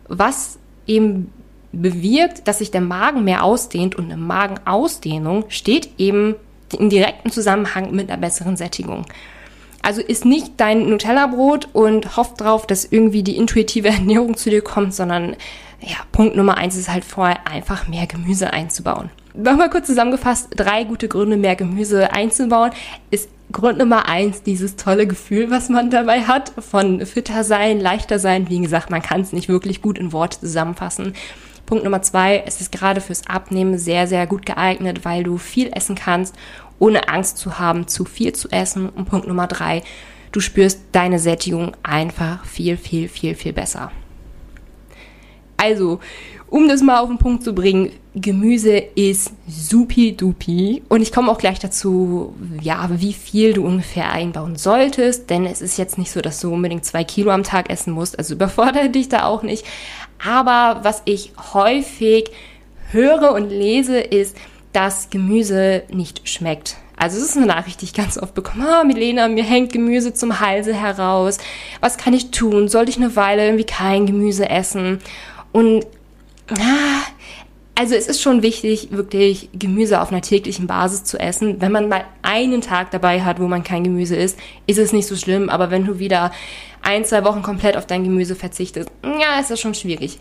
was 0.09 0.59
eben 0.87 1.33
bewirkt, 1.73 2.47
dass 2.47 2.59
sich 2.59 2.71
der 2.71 2.83
Magen 2.83 3.25
mehr 3.25 3.43
ausdehnt. 3.43 3.95
Und 3.95 4.05
eine 4.05 4.19
Magenausdehnung 4.19 5.47
steht 5.49 5.99
eben 5.99 6.35
in 6.79 6.91
direktem 6.91 7.31
Zusammenhang 7.31 7.91
mit 7.93 8.11
einer 8.11 8.21
besseren 8.21 8.57
Sättigung. 8.57 9.07
Also 9.85 10.01
isst 10.01 10.25
nicht 10.25 10.55
dein 10.59 10.89
Nutella-Brot 10.89 11.69
und 11.73 12.17
hofft 12.17 12.41
drauf, 12.41 12.67
dass 12.67 12.85
irgendwie 12.85 13.23
die 13.23 13.37
intuitive 13.37 13.89
Ernährung 13.91 14.37
zu 14.37 14.51
dir 14.51 14.63
kommt, 14.63 14.95
sondern 14.95 15.37
ja, 15.81 15.97
Punkt 16.13 16.37
Nummer 16.37 16.57
eins 16.57 16.77
ist 16.77 16.89
halt 16.89 17.05
vorher 17.05 17.47
einfach 17.47 17.89
mehr 17.89 18.07
Gemüse 18.07 18.53
einzubauen. 18.53 19.11
Nochmal 19.35 19.69
kurz 19.69 19.87
zusammengefasst, 19.87 20.49
drei 20.57 20.85
gute 20.85 21.09
Gründe, 21.09 21.37
mehr 21.37 21.57
Gemüse 21.57 22.13
einzubauen. 22.13 22.71
Es 23.11 23.29
Grund 23.53 23.79
Nummer 23.79 24.09
eins, 24.09 24.43
dieses 24.43 24.75
tolle 24.75 25.07
Gefühl, 25.07 25.51
was 25.51 25.69
man 25.69 25.89
dabei 25.89 26.23
hat, 26.23 26.53
von 26.59 27.05
fitter 27.07 27.45
sein, 27.45 27.79
leichter 27.79 28.19
sein. 28.19 28.49
Wie 28.51 28.59
gesagt, 28.59 28.91
man 28.91 29.03
kann 29.03 29.21
es 29.21 29.33
nicht 29.33 29.49
wirklich 29.49 29.81
gut 29.81 29.97
in 29.97 30.13
Worte 30.13 30.41
zusammenfassen. 30.41 31.15
Punkt 31.67 31.85
Nummer 31.85 32.03
zwei, 32.03 32.43
es 32.47 32.61
ist 32.61 32.73
gerade 32.73 33.01
fürs 33.01 33.27
Abnehmen 33.27 33.79
sehr, 33.79 34.07
sehr 34.07 34.27
gut 34.27 34.45
geeignet, 34.45 35.05
weil 35.05 35.23
du 35.23 35.39
viel 35.39 35.71
essen 35.73 35.95
kannst, 35.95 36.35
ohne 36.79 37.09
Angst 37.09 37.39
zu 37.39 37.59
haben, 37.59 37.87
zu 37.87 38.05
viel 38.05 38.33
zu 38.33 38.49
essen. 38.51 38.89
Und 38.89 39.07
Punkt 39.07 39.27
Nummer 39.27 39.47
drei, 39.47 39.83
du 40.33 40.41
spürst 40.41 40.81
deine 40.93 41.19
Sättigung 41.19 41.77
einfach 41.83 42.45
viel, 42.45 42.77
viel, 42.77 43.09
viel, 43.09 43.35
viel 43.35 43.53
besser. 43.53 43.91
Also, 45.57 46.01
um 46.49 46.69
das 46.69 46.83
mal 46.83 47.01
auf 47.01 47.09
den 47.09 47.19
Punkt 47.19 47.43
zu 47.43 47.55
bringen, 47.55 47.91
Gemüse 48.15 48.77
ist 48.77 49.33
supi-dupi. 49.49 50.83
Und 50.89 51.03
ich 51.03 51.11
komme 51.11 51.31
auch 51.31 51.39
gleich 51.39 51.59
dazu, 51.59 52.35
ja, 52.61 52.89
wie 52.93 53.13
viel 53.13 53.55
du 53.55 53.65
ungefähr 53.65 54.11
einbauen 54.11 54.57
solltest. 54.57 55.31
Denn 55.31 55.47
es 55.47 55.61
ist 55.61 55.79
jetzt 55.79 55.99
nicht 55.99 56.13
so, 56.13 56.21
dass 56.21 56.41
du 56.41 56.53
unbedingt 56.53 56.85
zwei 56.85 57.03
Kilo 57.03 57.31
am 57.31 57.43
Tag 57.43 57.71
essen 57.71 57.93
musst. 57.93 58.19
Also 58.19 58.35
überfordere 58.35 58.91
dich 58.91 59.09
da 59.09 59.25
auch 59.25 59.43
nicht. 59.43 59.65
Aber 60.25 60.81
was 60.85 61.03
ich 61.07 61.33
häufig 61.55 62.31
höre 62.91 63.33
und 63.33 63.49
lese, 63.49 63.99
ist, 63.99 64.37
dass 64.75 65.09
Gemüse 65.09 65.85
nicht 65.91 66.29
schmeckt. 66.29 66.77
Also 66.97 67.17
es 67.17 67.25
ist 67.25 67.37
eine 67.37 67.47
Nachricht, 67.47 67.81
die 67.81 67.87
ich 67.87 67.95
ganz 67.95 68.19
oft 68.19 68.35
bekomme. 68.35 68.69
Ah, 68.69 68.85
Milena, 68.85 69.29
mir 69.29 69.45
hängt 69.45 69.73
Gemüse 69.73 70.15
zum 70.15 70.41
Halse 70.41 70.75
heraus. 70.75 71.39
Was 71.81 71.97
kann 71.97 72.13
ich 72.13 72.31
tun? 72.31 72.69
Sollte 72.69 72.91
ich 72.91 72.97
eine 72.97 73.17
Weile 73.17 73.47
irgendwie 73.47 73.65
kein 73.65 74.07
Gemüse 74.07 74.49
essen? 74.49 75.01
Und 75.53 75.87
ah, 76.51 77.03
also 77.77 77.95
es 77.95 78.07
ist 78.07 78.23
schon 78.23 78.43
wichtig, 78.43 78.89
wirklich 78.93 79.49
Gemüse 79.53 80.01
auf 80.01 80.13
einer 80.13 80.23
täglichen 80.23 80.67
Basis 80.67 81.05
zu 81.05 81.19
essen. 81.19 81.61
Wenn 81.61 81.73
man 81.73 81.89
mal 81.89 82.05
einen 82.23 82.61
Tag 82.61 82.93
dabei 82.93 83.23
hat, 83.23 83.41
wo 83.41 83.49
man 83.49 83.65
kein 83.65 83.83
Gemüse 83.83 84.15
isst, 84.15 84.39
ist 84.67 84.79
es 84.79 84.93
nicht 84.93 85.07
so 85.07 85.17
schlimm. 85.17 85.49
Aber 85.49 85.71
wenn 85.71 85.85
du 85.85 85.99
wieder 85.99 86.31
ein, 86.83 87.05
zwei 87.05 87.25
Wochen 87.25 87.43
komplett 87.43 87.77
auf 87.77 87.87
dein 87.87 88.05
Gemüse 88.05 88.37
verzichtest, 88.37 88.89
ja, 89.03 89.41
ist 89.41 89.51
das 89.51 89.61
schon 89.61 89.75
schwierig. 89.75 90.19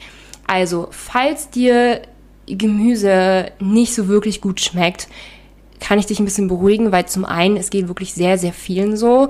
Also, 0.47 0.87
falls 0.91 1.49
dir 1.49 2.01
Gemüse 2.47 3.51
nicht 3.59 3.93
so 3.93 4.07
wirklich 4.07 4.41
gut 4.41 4.59
schmeckt, 4.59 5.07
kann 5.79 5.99
ich 5.99 6.05
dich 6.05 6.19
ein 6.19 6.25
bisschen 6.25 6.47
beruhigen, 6.47 6.91
weil 6.91 7.07
zum 7.07 7.25
einen, 7.25 7.57
es 7.57 7.69
geht 7.69 7.87
wirklich 7.87 8.13
sehr, 8.13 8.37
sehr 8.37 8.53
vielen 8.53 8.95
so 8.95 9.29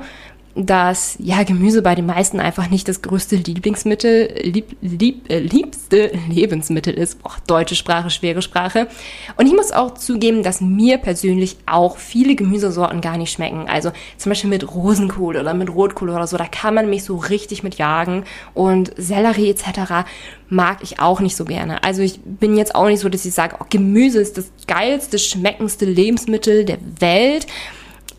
dass 0.56 1.16
ja 1.20 1.42
Gemüse 1.44 1.82
bei 1.82 1.96
den 1.96 2.06
meisten 2.06 2.40
einfach 2.40 2.70
nicht 2.70 2.88
das 2.88 3.02
größte 3.02 3.38
Lieblingsmittel, 3.38 4.34
lieb, 4.44 4.76
lieb, 4.82 5.32
äh, 5.32 5.40
liebste 5.40 6.12
Lebensmittel 6.30 6.94
ist. 6.94 7.24
Boah, 7.24 7.36
deutsche 7.48 7.76
Sprache, 7.76 8.12
schwere 8.12 8.44
Sprache. 8.44 8.88
Und 9.36 9.48
ich 9.48 9.54
muss 9.54 9.72
auch 9.72 9.96
zugeben, 9.96 10.44
dass 10.44 10.62
mir 10.62 11.00
persönlich 11.00 11.58
auch 11.66 11.98
viele 11.98 12.36
Gemüsesorten 12.36 13.02
gar 13.02 13.18
nicht 13.18 13.32
schmecken. 13.32 13.66
Also 13.68 13.92
zum 14.18 14.30
Beispiel 14.30 14.50
mit 14.50 14.76
Rosenkohl 14.76 15.38
oder 15.38 15.56
mit 15.56 15.74
Rotkohl 15.74 16.10
oder 16.10 16.28
so, 16.28 16.38
da 16.38 16.46
kann 16.46 16.76
man 16.76 16.88
mich 16.90 17.04
so 17.04 17.18
richtig 17.18 17.64
mit 17.64 17.76
jagen. 17.76 18.24
Und 18.54 18.92
Sellerie 18.96 19.50
etc. 19.50 20.06
mag 20.50 20.84
ich 20.84 21.00
auch 21.00 21.20
nicht 21.20 21.36
so 21.36 21.46
gerne. 21.46 21.84
Also 21.84 22.04
ich 22.04 22.20
bin 22.24 22.58
jetzt 22.58 22.76
auch 22.76 22.88
nicht 22.88 23.00
so, 23.00 23.10
dass 23.10 23.26
ich 23.26 23.34
sage, 23.34 23.56
oh, 23.60 23.66
Gemüse 23.72 24.20
ist 24.20 24.38
das 24.38 24.52
geilste, 24.68 25.18
schmeckendste 25.18 25.86
Lebensmittel 25.86 26.64
der 26.64 26.78
Welt. 27.00 27.48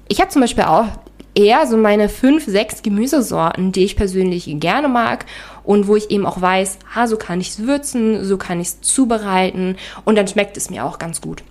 Ich 0.08 0.20
habe 0.20 0.30
zum 0.30 0.42
Beispiel 0.42 0.64
auch 0.64 0.86
eher 1.34 1.66
so 1.66 1.76
meine 1.76 2.08
fünf, 2.08 2.44
sechs 2.44 2.82
Gemüsesorten, 2.82 3.72
die 3.72 3.84
ich 3.84 3.96
persönlich 3.96 4.48
gerne 4.60 4.88
mag 4.88 5.26
und 5.62 5.88
wo 5.88 5.96
ich 5.96 6.10
eben 6.10 6.26
auch 6.26 6.40
weiß, 6.40 6.78
ha, 6.94 7.06
so 7.06 7.16
kann 7.16 7.40
ich 7.40 7.50
es 7.50 7.66
würzen, 7.66 8.24
so 8.24 8.36
kann 8.36 8.60
ich 8.60 8.68
es 8.68 8.80
zubereiten 8.80 9.76
und 10.04 10.16
dann 10.16 10.28
schmeckt 10.28 10.56
es 10.56 10.70
mir 10.70 10.84
auch 10.84 10.98
ganz 10.98 11.20
gut. 11.20 11.42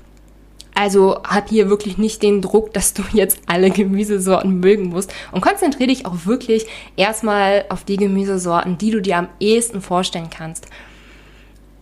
Also 0.75 1.21
hab 1.23 1.49
hier 1.49 1.69
wirklich 1.69 1.97
nicht 1.97 2.23
den 2.23 2.41
Druck, 2.41 2.73
dass 2.73 2.93
du 2.93 3.03
jetzt 3.13 3.41
alle 3.45 3.69
Gemüsesorten 3.69 4.59
mögen 4.59 4.89
musst 4.89 5.13
und 5.31 5.41
konzentriere 5.41 5.89
dich 5.89 6.05
auch 6.05 6.25
wirklich 6.25 6.65
erstmal 6.95 7.65
auf 7.69 7.83
die 7.83 7.97
Gemüsesorten, 7.97 8.77
die 8.77 8.91
du 8.91 9.01
dir 9.01 9.17
am 9.17 9.29
ehesten 9.39 9.81
vorstellen 9.81 10.29
kannst. 10.35 10.67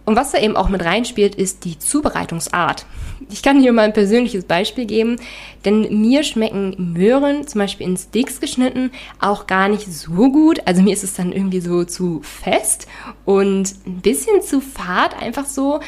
Und 0.05 0.15
was 0.15 0.31
da 0.31 0.39
eben 0.39 0.55
auch 0.55 0.69
mit 0.69 0.83
reinspielt, 0.83 1.35
ist 1.35 1.63
die 1.63 1.77
Zubereitungsart. 1.77 2.85
Ich 3.29 3.43
kann 3.43 3.61
hier 3.61 3.71
mal 3.71 3.83
ein 3.83 3.93
persönliches 3.93 4.45
Beispiel 4.45 4.85
geben, 4.85 5.17
denn 5.63 6.01
mir 6.01 6.23
schmecken 6.23 6.93
Möhren, 6.93 7.47
zum 7.47 7.59
Beispiel 7.59 7.87
in 7.87 7.97
Sticks 7.97 8.39
geschnitten, 8.39 8.91
auch 9.19 9.47
gar 9.47 9.69
nicht 9.69 9.91
so 9.91 10.31
gut. 10.31 10.61
Also 10.65 10.81
mir 10.81 10.93
ist 10.93 11.03
es 11.03 11.13
dann 11.13 11.31
irgendwie 11.31 11.61
so 11.61 11.83
zu 11.83 12.21
fest 12.23 12.87
und 13.25 13.73
ein 13.85 14.01
bisschen 14.01 14.41
zu 14.41 14.59
fad, 14.59 15.21
einfach 15.21 15.45
so. 15.45 15.79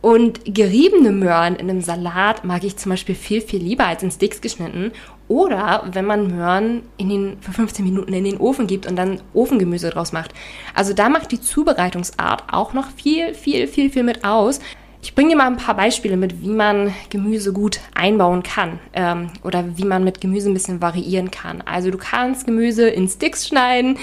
Und 0.00 0.40
geriebene 0.44 1.10
Möhren 1.10 1.56
in 1.56 1.68
einem 1.68 1.80
Salat 1.80 2.44
mag 2.44 2.62
ich 2.62 2.76
zum 2.76 2.90
Beispiel 2.90 3.16
viel, 3.16 3.40
viel 3.40 3.60
lieber 3.60 3.86
als 3.86 4.02
in 4.02 4.12
Sticks 4.12 4.40
geschnitten. 4.40 4.92
Oder 5.26 5.88
wenn 5.92 6.06
man 6.06 6.28
Möhren 6.28 6.82
in 6.96 7.08
den, 7.08 7.36
für 7.40 7.52
15 7.52 7.84
Minuten 7.84 8.12
in 8.12 8.24
den 8.24 8.38
Ofen 8.38 8.66
gibt 8.66 8.86
und 8.86 8.96
dann 8.96 9.20
Ofengemüse 9.34 9.90
draus 9.90 10.12
macht. 10.12 10.32
Also 10.74 10.94
da 10.94 11.08
macht 11.08 11.32
die 11.32 11.40
Zubereitungsart 11.40 12.44
auch 12.52 12.72
noch 12.72 12.90
viel, 12.90 13.34
viel, 13.34 13.66
viel, 13.66 13.90
viel 13.90 14.04
mit 14.04 14.24
aus. 14.24 14.60
Ich 15.00 15.14
bringe 15.14 15.30
dir 15.30 15.36
mal 15.36 15.46
ein 15.46 15.56
paar 15.56 15.76
Beispiele 15.76 16.16
mit, 16.16 16.42
wie 16.42 16.48
man 16.48 16.92
Gemüse 17.08 17.52
gut 17.52 17.80
einbauen 17.94 18.42
kann 18.42 18.80
ähm, 18.94 19.30
oder 19.44 19.76
wie 19.76 19.84
man 19.84 20.02
mit 20.02 20.20
Gemüse 20.20 20.50
ein 20.50 20.54
bisschen 20.54 20.82
variieren 20.82 21.30
kann. 21.30 21.62
Also 21.62 21.90
du 21.90 21.98
kannst 21.98 22.46
Gemüse 22.46 22.88
in 22.88 23.08
Sticks 23.08 23.46
schneiden, 23.46 23.96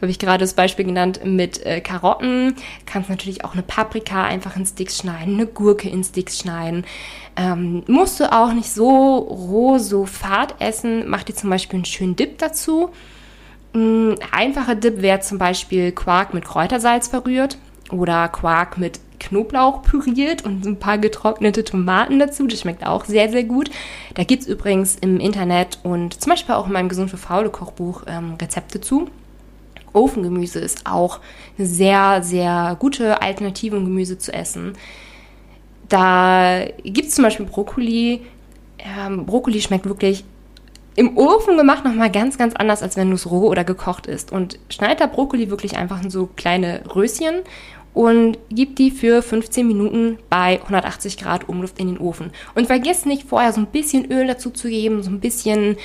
habe 0.00 0.10
ich 0.10 0.18
gerade 0.18 0.38
das 0.38 0.54
Beispiel 0.54 0.86
genannt 0.86 1.20
mit 1.24 1.64
äh, 1.64 1.80
Karotten. 1.80 2.56
Kannst 2.86 3.10
natürlich 3.10 3.44
auch 3.44 3.52
eine 3.52 3.62
Paprika 3.62 4.24
einfach 4.24 4.56
in 4.56 4.66
Sticks 4.66 4.98
schneiden, 4.98 5.34
eine 5.34 5.46
Gurke 5.46 5.88
in 5.88 6.02
Sticks 6.02 6.38
schneiden. 6.38 6.84
Ähm, 7.36 7.84
musst 7.86 8.18
du 8.18 8.32
auch 8.32 8.52
nicht 8.52 8.70
so 8.70 9.18
roh, 9.18 9.78
so 9.78 10.06
fad 10.06 10.54
essen. 10.58 11.08
Mach 11.08 11.22
dir 11.22 11.34
zum 11.34 11.50
Beispiel 11.50 11.76
einen 11.76 11.84
schönen 11.84 12.16
Dip 12.16 12.38
dazu. 12.38 12.90
Ein 13.74 14.16
einfacher 14.32 14.74
Dip 14.74 15.00
wäre 15.00 15.20
zum 15.20 15.38
Beispiel 15.38 15.92
Quark 15.92 16.34
mit 16.34 16.44
Kräutersalz 16.44 17.08
verrührt 17.08 17.58
oder 17.92 18.28
Quark 18.28 18.78
mit 18.78 19.00
Knoblauch 19.20 19.82
püriert 19.82 20.44
und 20.44 20.66
ein 20.66 20.78
paar 20.78 20.98
getrocknete 20.98 21.64
Tomaten 21.64 22.18
dazu. 22.18 22.46
Das 22.46 22.60
schmeckt 22.60 22.84
auch 22.84 23.04
sehr, 23.04 23.30
sehr 23.30 23.44
gut. 23.44 23.70
Da 24.14 24.24
gibt 24.24 24.42
es 24.42 24.48
übrigens 24.48 24.96
im 24.96 25.20
Internet 25.20 25.78
und 25.84 26.20
zum 26.20 26.30
Beispiel 26.30 26.54
auch 26.54 26.66
in 26.66 26.72
meinem 26.72 26.88
Gesund 26.88 27.10
für 27.10 27.16
Faule 27.16 27.50
Kochbuch 27.50 28.02
ähm, 28.06 28.34
Rezepte 28.40 28.80
zu. 28.80 29.08
Ofengemüse 29.92 30.58
ist 30.58 30.86
auch 30.86 31.20
eine 31.58 31.66
sehr, 31.66 32.22
sehr 32.22 32.76
gute 32.78 33.22
Alternative, 33.22 33.76
um 33.76 33.84
Gemüse 33.84 34.18
zu 34.18 34.32
essen. 34.32 34.72
Da 35.88 36.64
gibt 36.84 37.08
es 37.08 37.14
zum 37.14 37.24
Beispiel 37.24 37.46
Brokkoli. 37.46 38.22
Ähm, 38.78 39.26
Brokkoli 39.26 39.60
schmeckt 39.60 39.86
wirklich 39.86 40.24
im 40.96 41.16
Ofen 41.16 41.56
gemacht 41.56 41.84
nochmal 41.84 42.10
ganz, 42.10 42.38
ganz 42.38 42.54
anders, 42.54 42.82
als 42.82 42.96
wenn 42.96 43.08
du 43.08 43.14
es 43.14 43.30
roh 43.30 43.48
oder 43.48 43.64
gekocht 43.64 44.06
isst. 44.06 44.32
Und 44.32 44.58
schneid 44.68 45.00
da 45.00 45.06
Brokkoli 45.06 45.50
wirklich 45.50 45.76
einfach 45.76 46.02
in 46.02 46.10
so 46.10 46.28
kleine 46.36 46.82
Röschen 46.94 47.42
und 47.94 48.38
gib 48.50 48.76
die 48.76 48.90
für 48.90 49.22
15 49.22 49.66
Minuten 49.66 50.18
bei 50.28 50.60
180 50.62 51.18
Grad 51.18 51.48
Umluft 51.48 51.78
in 51.78 51.88
den 51.88 51.98
Ofen. 51.98 52.30
Und 52.54 52.66
vergiss 52.66 53.04
nicht 53.04 53.28
vorher 53.28 53.52
so 53.52 53.60
ein 53.60 53.66
bisschen 53.66 54.10
Öl 54.10 54.26
dazu 54.26 54.50
zu 54.50 54.68
geben, 54.68 55.02
so 55.02 55.10
ein 55.10 55.20
bisschen 55.20 55.76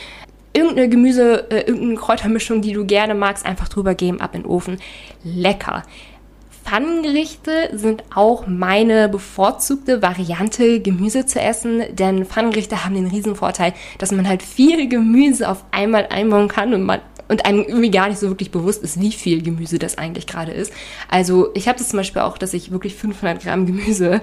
irgendeine 0.54 0.90
Gemüse, 0.90 1.50
äh, 1.52 1.62
irgendeine 1.62 1.96
Kräutermischung, 1.96 2.62
die 2.62 2.74
du 2.74 2.86
gerne 2.86 3.16
magst, 3.16 3.46
einfach 3.46 3.68
drüber 3.68 3.96
geben, 3.96 4.22
ab 4.22 4.36
in 4.36 4.44
den 4.44 4.50
Ofen. 4.50 4.78
Lecker. 5.24 5.84
Pfannengerichte 6.64 7.70
sind 7.74 8.04
auch 8.16 8.48
meine 8.48 9.08
bevorzugte 9.08 10.02
Variante, 10.02 10.80
Gemüse 10.80 11.28
zu 11.28 11.40
essen, 11.40 11.84
denn 11.92 12.26
Pfannengerichte 12.26 12.84
haben 12.84 12.96
den 12.96 13.06
Riesenvorteil, 13.06 13.74
dass 14.00 14.12
man 14.12 14.28
halt 14.28 14.42
viel 14.42 14.90
Gemüse 14.90 15.48
auf 15.48 15.64
einmal 15.70 16.08
einbauen 16.10 16.48
kann 16.48 16.74
und 16.74 16.82
man 16.82 17.02
und 17.28 17.46
einem 17.46 17.60
irgendwie 17.60 17.92
gar 17.92 18.10
nicht 18.10 18.20
so 18.20 18.30
wirklich 18.30 18.52
bewusst 18.52 18.84
ist, 18.84 19.00
wie 19.00 19.12
viel 19.12 19.42
Gemüse 19.42 19.80
das 19.80 19.98
eigentlich 19.98 20.28
gerade 20.28 20.52
ist. 20.52 20.72
Also 21.10 21.50
ich 21.54 21.68
habe 21.68 21.78
das 21.78 21.90
zum 21.90 21.98
Beispiel 21.98 22.22
auch, 22.22 22.38
dass 22.38 22.54
ich 22.54 22.72
wirklich 22.72 22.96
500 22.96 23.42
Gramm 23.42 23.66
Gemüse 23.66 24.22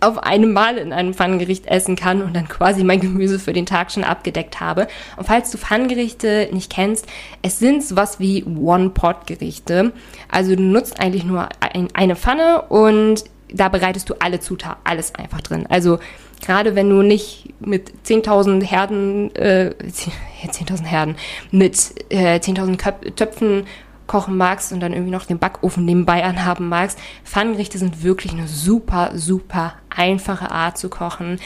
auf 0.00 0.18
einem 0.18 0.52
Mal 0.52 0.76
in 0.76 0.92
einem 0.92 1.14
Pfannengericht 1.14 1.66
essen 1.66 1.96
kann 1.96 2.22
und 2.22 2.34
dann 2.34 2.48
quasi 2.48 2.84
mein 2.84 3.00
Gemüse 3.00 3.38
für 3.38 3.52
den 3.52 3.66
Tag 3.66 3.90
schon 3.90 4.04
abgedeckt 4.04 4.60
habe. 4.60 4.88
Und 5.16 5.26
falls 5.26 5.50
du 5.50 5.58
Pfannengerichte 5.58 6.48
nicht 6.52 6.70
kennst, 6.70 7.06
es 7.42 7.58
sind 7.58 7.82
sowas 7.82 8.20
wie 8.20 8.44
One-Pot-Gerichte. 8.44 9.92
Also 10.30 10.54
du 10.56 10.62
nutzt 10.62 11.00
eigentlich 11.00 11.24
nur 11.24 11.48
ein, 11.60 11.88
eine 11.94 12.16
Pfanne 12.16 12.62
und 12.68 13.24
da 13.48 13.68
bereitest 13.68 14.10
du 14.10 14.14
alle 14.18 14.40
Zutaten, 14.40 14.80
alles 14.84 15.14
einfach 15.14 15.40
drin. 15.40 15.66
Also 15.68 15.98
gerade 16.40 16.74
wenn 16.74 16.88
du 16.88 17.02
nicht 17.02 17.54
mit 17.60 17.92
10.000 18.06 18.62
Herden, 18.62 19.34
äh, 19.36 19.74
10.000 20.46 20.84
Herden, 20.84 21.16
mit 21.50 21.94
äh, 22.10 22.38
10.000 22.38 23.14
Töpfen 23.14 23.66
kochen 24.06 24.36
magst 24.36 24.72
und 24.72 24.80
dann 24.80 24.92
irgendwie 24.92 25.12
noch 25.12 25.24
den 25.24 25.38
Backofen 25.38 25.84
nebenbei 25.84 26.24
anhaben 26.24 26.68
magst. 26.68 26.98
Pfannengerichte 27.24 27.78
sind 27.78 28.02
wirklich 28.02 28.32
eine 28.32 28.48
super, 28.48 29.12
super 29.14 29.74
einfache 29.88 30.50
Art 30.50 30.76
zu 30.76 30.90
kochen. 30.90 31.38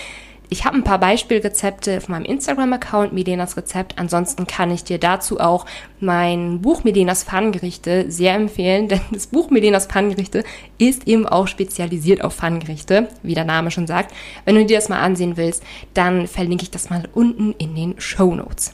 Ich 0.50 0.64
habe 0.64 0.76
ein 0.76 0.84
paar 0.84 0.98
Beispielrezepte 0.98 1.98
auf 1.98 2.08
meinem 2.08 2.24
Instagram-Account, 2.24 3.12
Milenas 3.12 3.58
Rezept. 3.58 3.98
Ansonsten 3.98 4.46
kann 4.46 4.70
ich 4.70 4.82
dir 4.82 4.98
dazu 4.98 5.40
auch 5.40 5.66
mein 6.00 6.62
Buch 6.62 6.84
Milenas 6.84 7.24
Pfannengerichte 7.24 8.10
sehr 8.10 8.34
empfehlen, 8.34 8.88
denn 8.88 9.00
das 9.10 9.26
Buch 9.26 9.50
Milenas 9.50 9.86
Pfannengerichte 9.86 10.44
ist 10.78 11.06
eben 11.06 11.26
auch 11.26 11.48
spezialisiert 11.48 12.24
auf 12.24 12.34
Pfannengerichte, 12.34 13.08
wie 13.22 13.34
der 13.34 13.44
Name 13.44 13.70
schon 13.70 13.86
sagt. 13.86 14.14
Wenn 14.46 14.54
du 14.54 14.64
dir 14.64 14.78
das 14.78 14.88
mal 14.88 15.00
ansehen 15.00 15.36
willst, 15.36 15.62
dann 15.92 16.26
verlinke 16.26 16.62
ich 16.62 16.70
das 16.70 16.88
mal 16.88 17.08
unten 17.12 17.52
in 17.58 17.74
den 17.74 18.00
Show 18.00 18.34
Notes. 18.34 18.72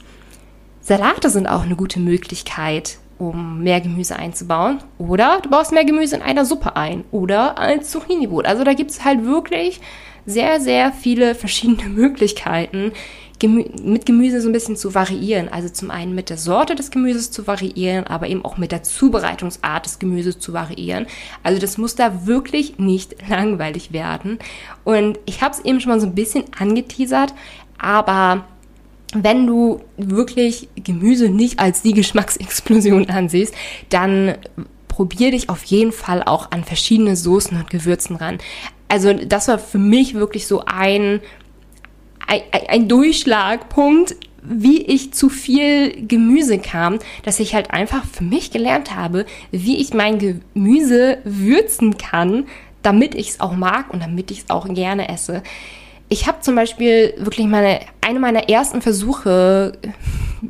Salate 0.81 1.29
sind 1.29 1.49
auch 1.49 1.63
eine 1.63 1.75
gute 1.77 1.99
Möglichkeit, 1.99 2.99
um 3.19 3.63
mehr 3.65 3.81
Gemüse 3.81 4.17
einzubauen. 4.17 4.79
Oder 4.99 5.41
du 5.43 5.51
baust 5.51 5.73
mehr 5.73 5.85
Gemüse 5.85 6.15
in 6.15 6.23
einer 6.23 6.45
Suppe 6.45 6.77
ein. 6.77 7.05
Oder 7.11 7.59
als 7.59 7.91
Zucchini-Brot. 7.91 8.47
Also 8.47 8.63
da 8.65 8.75
gibt 8.75 8.91
es 8.91 9.05
halt 9.05 9.25
wirklich 9.25 9.81
sehr, 10.27 10.61
sehr 10.61 10.93
viele 10.93 11.35
verschiedene 11.35 11.89
Möglichkeiten, 11.89 12.93
Gemü 13.41 13.65
mit 13.83 14.07
Gemüse 14.07 14.41
so 14.41 14.49
ein 14.49 14.53
bisschen 14.53 14.77
zu 14.77 14.95
variieren. 14.95 15.49
Also 15.49 15.69
zum 15.69 15.91
einen 15.91 16.15
mit 16.15 16.31
der 16.31 16.39
Sorte 16.39 16.75
des 16.77 16.91
Gemüses 16.91 17.31
zu 17.31 17.47
variieren, 17.47 18.07
aber 18.07 18.29
eben 18.29 18.45
auch 18.45 18.57
mit 18.57 18.71
der 18.73 18.85
Zubereitungsart 18.85 19.87
des 19.87 19.99
Gemüses 19.99 20.39
zu 20.39 20.53
variieren. 20.53 21.07
Also 21.43 21.61
das 21.61 21.77
muss 21.77 21.97
da 21.97 22.27
wirklich 22.27 22.79
nicht 22.79 23.17
langweilig 23.29 23.93
werden. 23.93 24.39
Und 24.85 25.19
ich 25.27 25.43
habe 25.43 25.55
es 25.55 25.65
eben 25.65 25.81
schon 25.81 25.91
mal 25.91 26.01
so 26.01 26.07
ein 26.07 26.15
bisschen 26.15 26.45
angeteasert, 26.59 27.35
aber 27.79 28.45
wenn 29.15 29.47
du 29.47 29.81
wirklich 29.97 30.69
Gemüse 30.77 31.29
nicht 31.29 31.59
als 31.59 31.83
die 31.83 31.93
Geschmacksexplosion 31.93 33.09
ansiehst, 33.11 33.55
dann 33.89 34.37
probier 34.89 35.33
dich 35.33 35.49
auf 35.49 35.65
jeden 35.65 35.93
Fall 35.93 36.23
auch 36.23 36.53
an 36.53 36.63
verschiedene 36.63 37.17
Soßen 37.17 37.57
und 37.57 37.69
Gewürzen 37.69 38.15
ran. 38.15 38.39
Also 38.89 39.13
das 39.13 39.49
war 39.49 39.59
für 39.59 39.79
mich 39.79 40.15
wirklich 40.15 40.47
so 40.47 40.65
ein, 40.67 41.21
ein, 42.27 42.43
ein 42.69 42.89
Durchschlagpunkt, 42.89 44.17
wie 44.43 44.83
ich 44.83 45.13
zu 45.13 45.29
viel 45.29 46.07
Gemüse 46.07 46.59
kam, 46.59 46.99
dass 47.25 47.41
ich 47.41 47.55
halt 47.55 47.71
einfach 47.71 48.05
für 48.05 48.25
mich 48.25 48.51
gelernt 48.51 48.95
habe, 48.95 49.25
wie 49.51 49.79
ich 49.79 49.95
mein 49.95 50.19
Gemüse 50.19 51.19
würzen 51.25 51.97
kann, 51.97 52.47
damit 52.83 53.15
ich 53.15 53.31
es 53.31 53.41
auch 53.41 53.57
mag 53.57 53.93
und 53.93 54.03
damit 54.03 54.31
ich 54.31 54.41
es 54.41 54.51
auch 54.51 54.69
gerne 54.69 55.09
esse. 55.09 55.43
Ich 56.11 56.29
habe 56.29 56.41
zum 56.41 56.55
Beispiel 56.55 57.15
wirklich 57.17 57.47
meine, 57.47 57.81
eine 58.03 58.21
meiner 58.21 58.51
ersten 58.51 58.83
Versuche, 58.83 59.79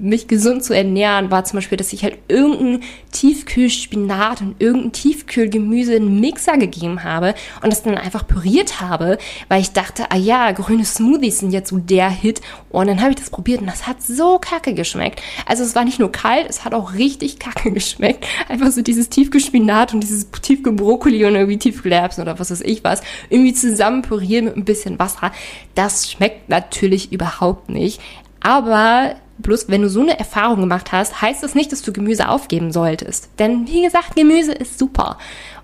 mich 0.00 0.28
gesund 0.28 0.64
zu 0.64 0.74
ernähren, 0.74 1.30
war 1.30 1.44
zum 1.44 1.58
Beispiel, 1.58 1.78
dass 1.78 1.92
ich 1.92 2.04
halt 2.04 2.18
irgendein 2.28 2.82
Tiefkühlspinat 3.12 4.40
und 4.40 4.54
irgendein 4.58 4.92
Tiefkühlgemüse 4.92 5.94
in 5.94 6.04
einen 6.04 6.20
Mixer 6.20 6.56
gegeben 6.56 7.04
habe 7.04 7.34
und 7.62 7.72
das 7.72 7.82
dann 7.82 7.96
einfach 7.96 8.26
püriert 8.26 8.80
habe, 8.80 9.18
weil 9.48 9.60
ich 9.60 9.72
dachte, 9.72 10.10
ah 10.10 10.16
ja, 10.16 10.52
grüne 10.52 10.84
Smoothies 10.84 11.38
sind 11.38 11.50
jetzt 11.50 11.70
so 11.70 11.78
der 11.78 12.10
Hit. 12.10 12.40
Und 12.70 12.88
dann 12.88 13.00
habe 13.00 13.10
ich 13.10 13.16
das 13.16 13.30
probiert 13.30 13.60
und 13.60 13.66
das 13.66 13.86
hat 13.86 14.02
so 14.02 14.38
kacke 14.38 14.74
geschmeckt. 14.74 15.22
Also 15.46 15.62
es 15.62 15.74
war 15.74 15.84
nicht 15.84 16.00
nur 16.00 16.12
kalt, 16.12 16.46
es 16.48 16.64
hat 16.64 16.74
auch 16.74 16.94
richtig 16.94 17.38
kacke 17.38 17.70
geschmeckt. 17.72 18.26
Einfach 18.48 18.70
so 18.70 18.82
dieses 18.82 19.08
Tiefkühlspinat 19.08 19.94
und 19.94 20.00
dieses 20.00 20.30
Tiefkühlbrokkoli 20.30 21.24
und 21.24 21.34
irgendwie 21.34 21.58
Tiefkühlerbsen 21.58 22.22
oder 22.22 22.38
was 22.38 22.50
weiß 22.50 22.62
ich 22.62 22.84
was, 22.84 23.02
irgendwie 23.30 23.54
zusammen 23.54 24.02
pürieren 24.02 24.46
mit 24.46 24.56
ein 24.56 24.64
bisschen 24.64 24.98
Wasser. 24.98 25.32
Das 25.74 26.10
schmeckt 26.10 26.48
natürlich 26.48 27.12
überhaupt 27.12 27.68
nicht. 27.68 28.00
Aber 28.40 29.16
bloß 29.38 29.68
wenn 29.68 29.82
du 29.82 29.88
so 29.88 30.00
eine 30.00 30.18
Erfahrung 30.18 30.60
gemacht 30.60 30.92
hast, 30.92 31.20
heißt 31.20 31.42
das 31.42 31.54
nicht, 31.54 31.72
dass 31.72 31.82
du 31.82 31.92
Gemüse 31.92 32.28
aufgeben 32.28 32.72
solltest. 32.72 33.30
Denn 33.38 33.66
wie 33.66 33.82
gesagt, 33.82 34.16
Gemüse 34.16 34.52
ist 34.52 34.78
super. 34.78 35.18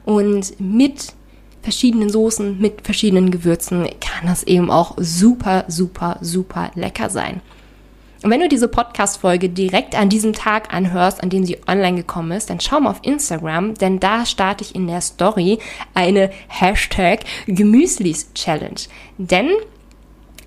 Und 0.04 0.58
mit 0.60 1.12
verschiedenen 1.62 2.10
Soßen, 2.10 2.60
mit 2.60 2.82
verschiedenen 2.82 3.30
Gewürzen 3.30 3.88
kann 4.00 4.26
das 4.26 4.42
eben 4.42 4.70
auch 4.70 4.96
super, 4.98 5.64
super, 5.68 6.18
super 6.20 6.70
lecker 6.74 7.10
sein. 7.10 7.40
Und 8.22 8.30
wenn 8.30 8.40
du 8.40 8.48
diese 8.48 8.68
Podcast-Folge 8.68 9.48
direkt 9.48 9.94
an 9.94 10.10
diesem 10.10 10.34
Tag 10.34 10.74
anhörst, 10.74 11.22
an 11.22 11.30
dem 11.30 11.46
sie 11.46 11.58
online 11.66 11.96
gekommen 11.96 12.32
ist, 12.32 12.50
dann 12.50 12.60
schau 12.60 12.80
mal 12.80 12.90
auf 12.90 13.00
Instagram, 13.02 13.74
denn 13.74 13.98
da 13.98 14.26
starte 14.26 14.62
ich 14.62 14.74
in 14.74 14.86
der 14.86 15.00
Story 15.00 15.58
eine 15.94 16.30
Hashtag 16.48 17.20
Gemüslis 17.46 18.30
Challenge. 18.34 18.80
Denn 19.16 19.48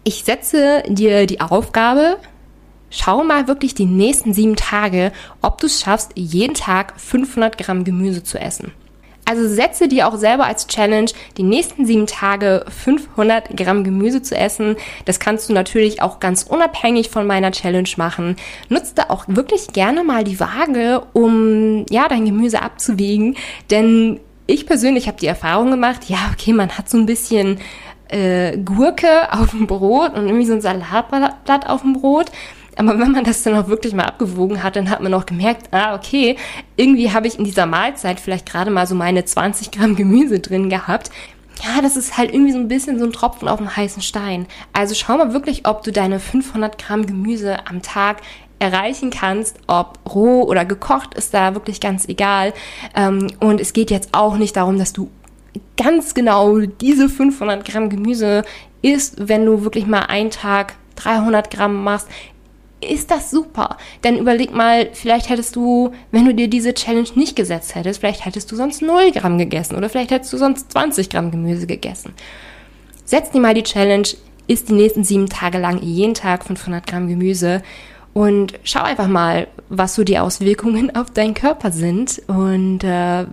ich 0.03 0.23
setze 0.23 0.83
dir 0.87 1.25
die 1.25 1.41
Aufgabe, 1.41 2.17
schau 2.93 3.23
mal 3.23 3.47
wirklich 3.47 3.73
die 3.75 3.85
nächsten 3.85 4.33
sieben 4.33 4.55
Tage, 4.55 5.11
ob 5.41 5.59
du 5.59 5.67
es 5.67 5.81
schaffst, 5.81 6.11
jeden 6.15 6.53
Tag 6.53 6.93
500 6.97 7.57
Gramm 7.57 7.83
Gemüse 7.83 8.23
zu 8.23 8.39
essen. 8.39 8.71
Also 9.25 9.47
setze 9.47 9.87
dir 9.87 10.07
auch 10.07 10.17
selber 10.17 10.45
als 10.45 10.67
Challenge, 10.67 11.09
die 11.37 11.43
nächsten 11.43 11.85
sieben 11.85 12.07
Tage 12.07 12.65
500 12.67 13.55
Gramm 13.55 13.85
Gemüse 13.85 14.21
zu 14.21 14.35
essen. 14.35 14.75
Das 15.05 15.19
kannst 15.19 15.47
du 15.47 15.53
natürlich 15.53 16.01
auch 16.01 16.19
ganz 16.19 16.43
unabhängig 16.43 17.09
von 17.09 17.25
meiner 17.25 17.51
Challenge 17.51 17.89
machen. 17.95 18.35
Nutze 18.67 18.95
da 18.95 19.05
auch 19.07 19.23
wirklich 19.27 19.67
gerne 19.67 20.03
mal 20.03 20.25
die 20.25 20.41
Waage, 20.41 21.03
um 21.13 21.85
ja 21.89 22.09
dein 22.09 22.25
Gemüse 22.25 22.61
abzuwiegen. 22.61 23.37
Denn 23.71 24.19
ich 24.45 24.65
persönlich 24.67 25.07
habe 25.07 25.19
die 25.19 25.27
Erfahrung 25.27 25.71
gemacht, 25.71 26.09
ja, 26.09 26.17
okay, 26.33 26.51
man 26.51 26.77
hat 26.77 26.89
so 26.89 26.97
ein 26.97 27.05
bisschen 27.05 27.59
äh, 28.09 28.57
Gurke 28.57 29.31
auf 29.31 29.51
dem 29.51 29.67
Brot 29.67 30.15
und 30.15 30.25
irgendwie 30.25 30.45
so 30.45 30.53
ein 30.53 30.61
Salatblatt 30.61 31.67
auf 31.67 31.81
dem 31.81 31.93
Brot. 31.93 32.29
Aber 32.77 32.99
wenn 32.99 33.11
man 33.11 33.23
das 33.23 33.43
dann 33.43 33.55
auch 33.55 33.67
wirklich 33.67 33.93
mal 33.93 34.05
abgewogen 34.05 34.63
hat, 34.63 34.75
dann 34.75 34.89
hat 34.89 35.01
man 35.01 35.13
auch 35.13 35.25
gemerkt, 35.25 35.67
ah, 35.71 35.95
okay, 35.95 36.37
irgendwie 36.75 37.11
habe 37.11 37.27
ich 37.27 37.37
in 37.37 37.45
dieser 37.45 37.65
Mahlzeit 37.65 38.19
vielleicht 38.19 38.49
gerade 38.49 38.71
mal 38.71 38.87
so 38.87 38.95
meine 38.95 39.25
20 39.25 39.71
Gramm 39.71 39.95
Gemüse 39.95 40.39
drin 40.39 40.69
gehabt. 40.69 41.11
Ja, 41.63 41.81
das 41.81 41.95
ist 41.95 42.17
halt 42.17 42.33
irgendwie 42.33 42.51
so 42.51 42.57
ein 42.57 42.67
bisschen 42.67 42.97
so 42.99 43.05
ein 43.05 43.11
Tropfen 43.11 43.47
auf 43.47 43.59
dem 43.59 43.75
heißen 43.75 44.01
Stein. 44.01 44.47
Also 44.73 44.95
schau 44.95 45.17
mal 45.17 45.33
wirklich, 45.33 45.67
ob 45.67 45.83
du 45.83 45.91
deine 45.91 46.19
500 46.19 46.77
Gramm 46.77 47.05
Gemüse 47.05 47.67
am 47.67 47.81
Tag 47.81 48.21
erreichen 48.59 49.11
kannst, 49.11 49.57
ob 49.67 49.99
roh 50.13 50.43
oder 50.43 50.65
gekocht, 50.65 51.13
ist 51.15 51.33
da 51.33 51.53
wirklich 51.53 51.79
ganz 51.79 52.07
egal. 52.07 52.53
Ähm, 52.95 53.27
und 53.39 53.59
es 53.59 53.73
geht 53.73 53.91
jetzt 53.91 54.09
auch 54.13 54.37
nicht 54.37 54.55
darum, 54.55 54.79
dass 54.79 54.93
du 54.93 55.09
ganz 55.77 56.13
genau 56.13 56.59
diese 56.59 57.09
500 57.09 57.65
Gramm 57.65 57.89
Gemüse 57.89 58.43
isst, 58.81 59.27
wenn 59.27 59.45
du 59.45 59.63
wirklich 59.63 59.85
mal 59.85 60.03
einen 60.03 60.31
Tag 60.31 60.75
300 60.95 61.49
Gramm 61.49 61.83
machst, 61.83 62.07
ist 62.83 63.11
das 63.11 63.31
super. 63.31 63.77
Denn 64.03 64.17
überleg 64.17 64.53
mal, 64.53 64.89
vielleicht 64.93 65.29
hättest 65.29 65.55
du, 65.55 65.91
wenn 66.11 66.25
du 66.25 66.33
dir 66.33 66.47
diese 66.47 66.73
Challenge 66.73 67.09
nicht 67.15 67.35
gesetzt 67.35 67.75
hättest, 67.75 67.99
vielleicht 67.99 68.25
hättest 68.25 68.51
du 68.51 68.55
sonst 68.55 68.81
0 68.81 69.11
Gramm 69.11 69.37
gegessen 69.37 69.75
oder 69.75 69.89
vielleicht 69.89 70.11
hättest 70.11 70.33
du 70.33 70.37
sonst 70.37 70.71
20 70.71 71.09
Gramm 71.09 71.31
Gemüse 71.31 71.67
gegessen. 71.67 72.13
Setz 73.05 73.31
dir 73.31 73.41
mal 73.41 73.53
die 73.53 73.63
Challenge, 73.63 74.07
isst 74.47 74.69
die 74.69 74.73
nächsten 74.73 75.03
sieben 75.03 75.29
Tage 75.29 75.57
lang 75.57 75.81
jeden 75.81 76.13
Tag 76.13 76.45
500 76.45 76.85
Gramm 76.85 77.07
Gemüse 77.07 77.61
und 78.13 78.53
schau 78.63 78.83
einfach 78.83 79.07
mal, 79.07 79.47
was 79.69 79.95
so 79.95 80.03
die 80.03 80.19
Auswirkungen 80.19 80.95
auf 80.95 81.09
deinen 81.09 81.33
Körper 81.33 81.71
sind 81.71 82.21
und 82.27 82.83
äh, 82.83 83.25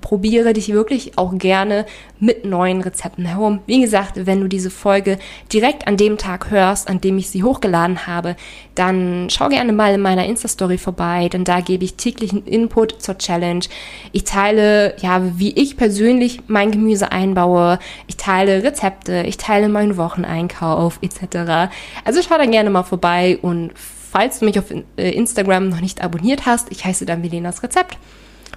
probiere 0.00 0.52
dich 0.52 0.72
wirklich 0.72 1.18
auch 1.18 1.36
gerne 1.36 1.86
mit 2.20 2.44
neuen 2.44 2.80
Rezepten 2.80 3.24
herum. 3.24 3.60
Wie 3.66 3.80
gesagt, 3.80 4.26
wenn 4.26 4.40
du 4.40 4.46
diese 4.46 4.70
Folge 4.70 5.18
direkt 5.52 5.88
an 5.88 5.96
dem 5.96 6.16
Tag 6.16 6.52
hörst, 6.52 6.88
an 6.88 7.00
dem 7.00 7.18
ich 7.18 7.30
sie 7.30 7.42
hochgeladen 7.42 8.06
habe, 8.06 8.36
dann 8.76 9.26
schau 9.28 9.48
gerne 9.48 9.72
mal 9.72 9.94
in 9.94 10.00
meiner 10.00 10.26
Insta-Story 10.26 10.78
vorbei, 10.78 11.28
denn 11.28 11.42
da 11.42 11.60
gebe 11.60 11.84
ich 11.84 11.94
täglichen 11.94 12.46
Input 12.46 13.02
zur 13.02 13.18
Challenge. 13.18 13.64
Ich 14.12 14.22
teile, 14.22 14.94
ja, 14.98 15.20
wie 15.36 15.50
ich 15.50 15.76
persönlich 15.76 16.42
mein 16.46 16.70
Gemüse 16.70 17.10
einbaue. 17.10 17.80
Ich 18.06 18.16
teile 18.16 18.62
Rezepte, 18.62 19.24
ich 19.26 19.36
teile 19.36 19.68
meinen 19.68 19.96
Wocheneinkauf 19.96 21.00
etc. 21.02 21.72
Also 22.04 22.20
schau 22.22 22.38
da 22.38 22.46
gerne 22.46 22.70
mal 22.70 22.84
vorbei 22.84 23.38
und 23.42 23.72
falls 24.10 24.38
du 24.38 24.44
mich 24.44 24.58
auf 24.58 24.70
äh, 24.70 25.10
Instagram 25.10 25.68
noch 25.68 25.80
nicht 25.80 26.02
abonniert 26.02 26.46
hast, 26.46 26.70
ich 26.70 26.84
heiße 26.84 27.06
dann 27.06 27.22
Velenas 27.22 27.62
Rezept. 27.62 27.98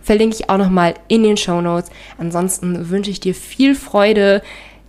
Verlinke 0.01 0.35
ich 0.35 0.49
auch 0.49 0.57
nochmal 0.57 0.95
in 1.07 1.23
den 1.23 1.37
Show 1.37 1.61
Notes. 1.61 1.91
Ansonsten 2.17 2.89
wünsche 2.89 3.11
ich 3.11 3.19
dir 3.19 3.35
viel 3.35 3.75
Freude 3.75 4.41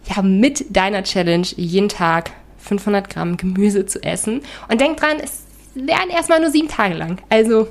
ja, 0.09 0.23
mit 0.23 0.75
deiner 0.75 1.03
Challenge, 1.03 1.47
jeden 1.57 1.89
Tag 1.89 2.31
500 2.59 3.11
Gramm 3.11 3.37
Gemüse 3.37 3.87
zu 3.87 4.03
essen. 4.03 4.41
Und 4.69 4.81
denk 4.81 4.97
dran, 4.97 5.19
es 5.23 5.43
werden 5.75 6.11
erstmal 6.11 6.41
nur 6.41 6.51
sieben 6.51 6.69
Tage 6.69 6.95
lang. 6.95 7.19
Also 7.29 7.69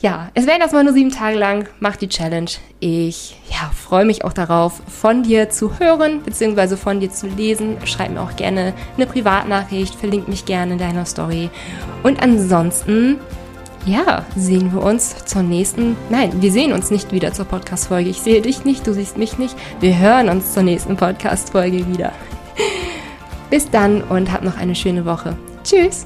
ja, 0.00 0.30
es 0.34 0.46
werden 0.46 0.62
erstmal 0.62 0.84
nur 0.84 0.94
sieben 0.94 1.10
Tage 1.10 1.36
lang. 1.36 1.68
Mach 1.78 1.96
die 1.96 2.08
Challenge. 2.08 2.50
Ich 2.80 3.36
ja, 3.50 3.70
freue 3.74 4.06
mich 4.06 4.24
auch 4.24 4.32
darauf, 4.32 4.80
von 4.88 5.22
dir 5.22 5.50
zu 5.50 5.78
hören, 5.78 6.22
beziehungsweise 6.22 6.76
von 6.78 7.00
dir 7.00 7.10
zu 7.10 7.26
lesen. 7.26 7.76
Schreib 7.84 8.10
mir 8.10 8.22
auch 8.22 8.34
gerne 8.36 8.72
eine 8.96 9.06
Privatnachricht, 9.06 9.94
verlink 9.94 10.26
mich 10.28 10.46
gerne 10.46 10.72
in 10.72 10.78
deiner 10.78 11.04
Story. 11.04 11.50
Und 12.02 12.22
ansonsten, 12.22 13.18
ja, 13.84 14.24
sehen 14.36 14.72
wir 14.72 14.82
uns 14.82 15.24
zur 15.26 15.42
nächsten. 15.42 15.96
Nein, 16.08 16.32
wir 16.40 16.50
sehen 16.50 16.72
uns 16.72 16.90
nicht 16.90 17.12
wieder 17.12 17.34
zur 17.34 17.44
Podcast-Folge. 17.44 18.08
Ich 18.08 18.22
sehe 18.22 18.40
dich 18.40 18.64
nicht, 18.64 18.86
du 18.86 18.94
siehst 18.94 19.18
mich 19.18 19.36
nicht. 19.36 19.54
Wir 19.80 19.98
hören 19.98 20.30
uns 20.30 20.54
zur 20.54 20.62
nächsten 20.62 20.96
Podcast-Folge 20.96 21.86
wieder. 21.86 22.12
Bis 23.50 23.68
dann 23.68 24.02
und 24.02 24.32
hab 24.32 24.44
noch 24.44 24.56
eine 24.56 24.74
schöne 24.74 25.04
Woche. 25.04 25.36
Tschüss! 25.62 26.04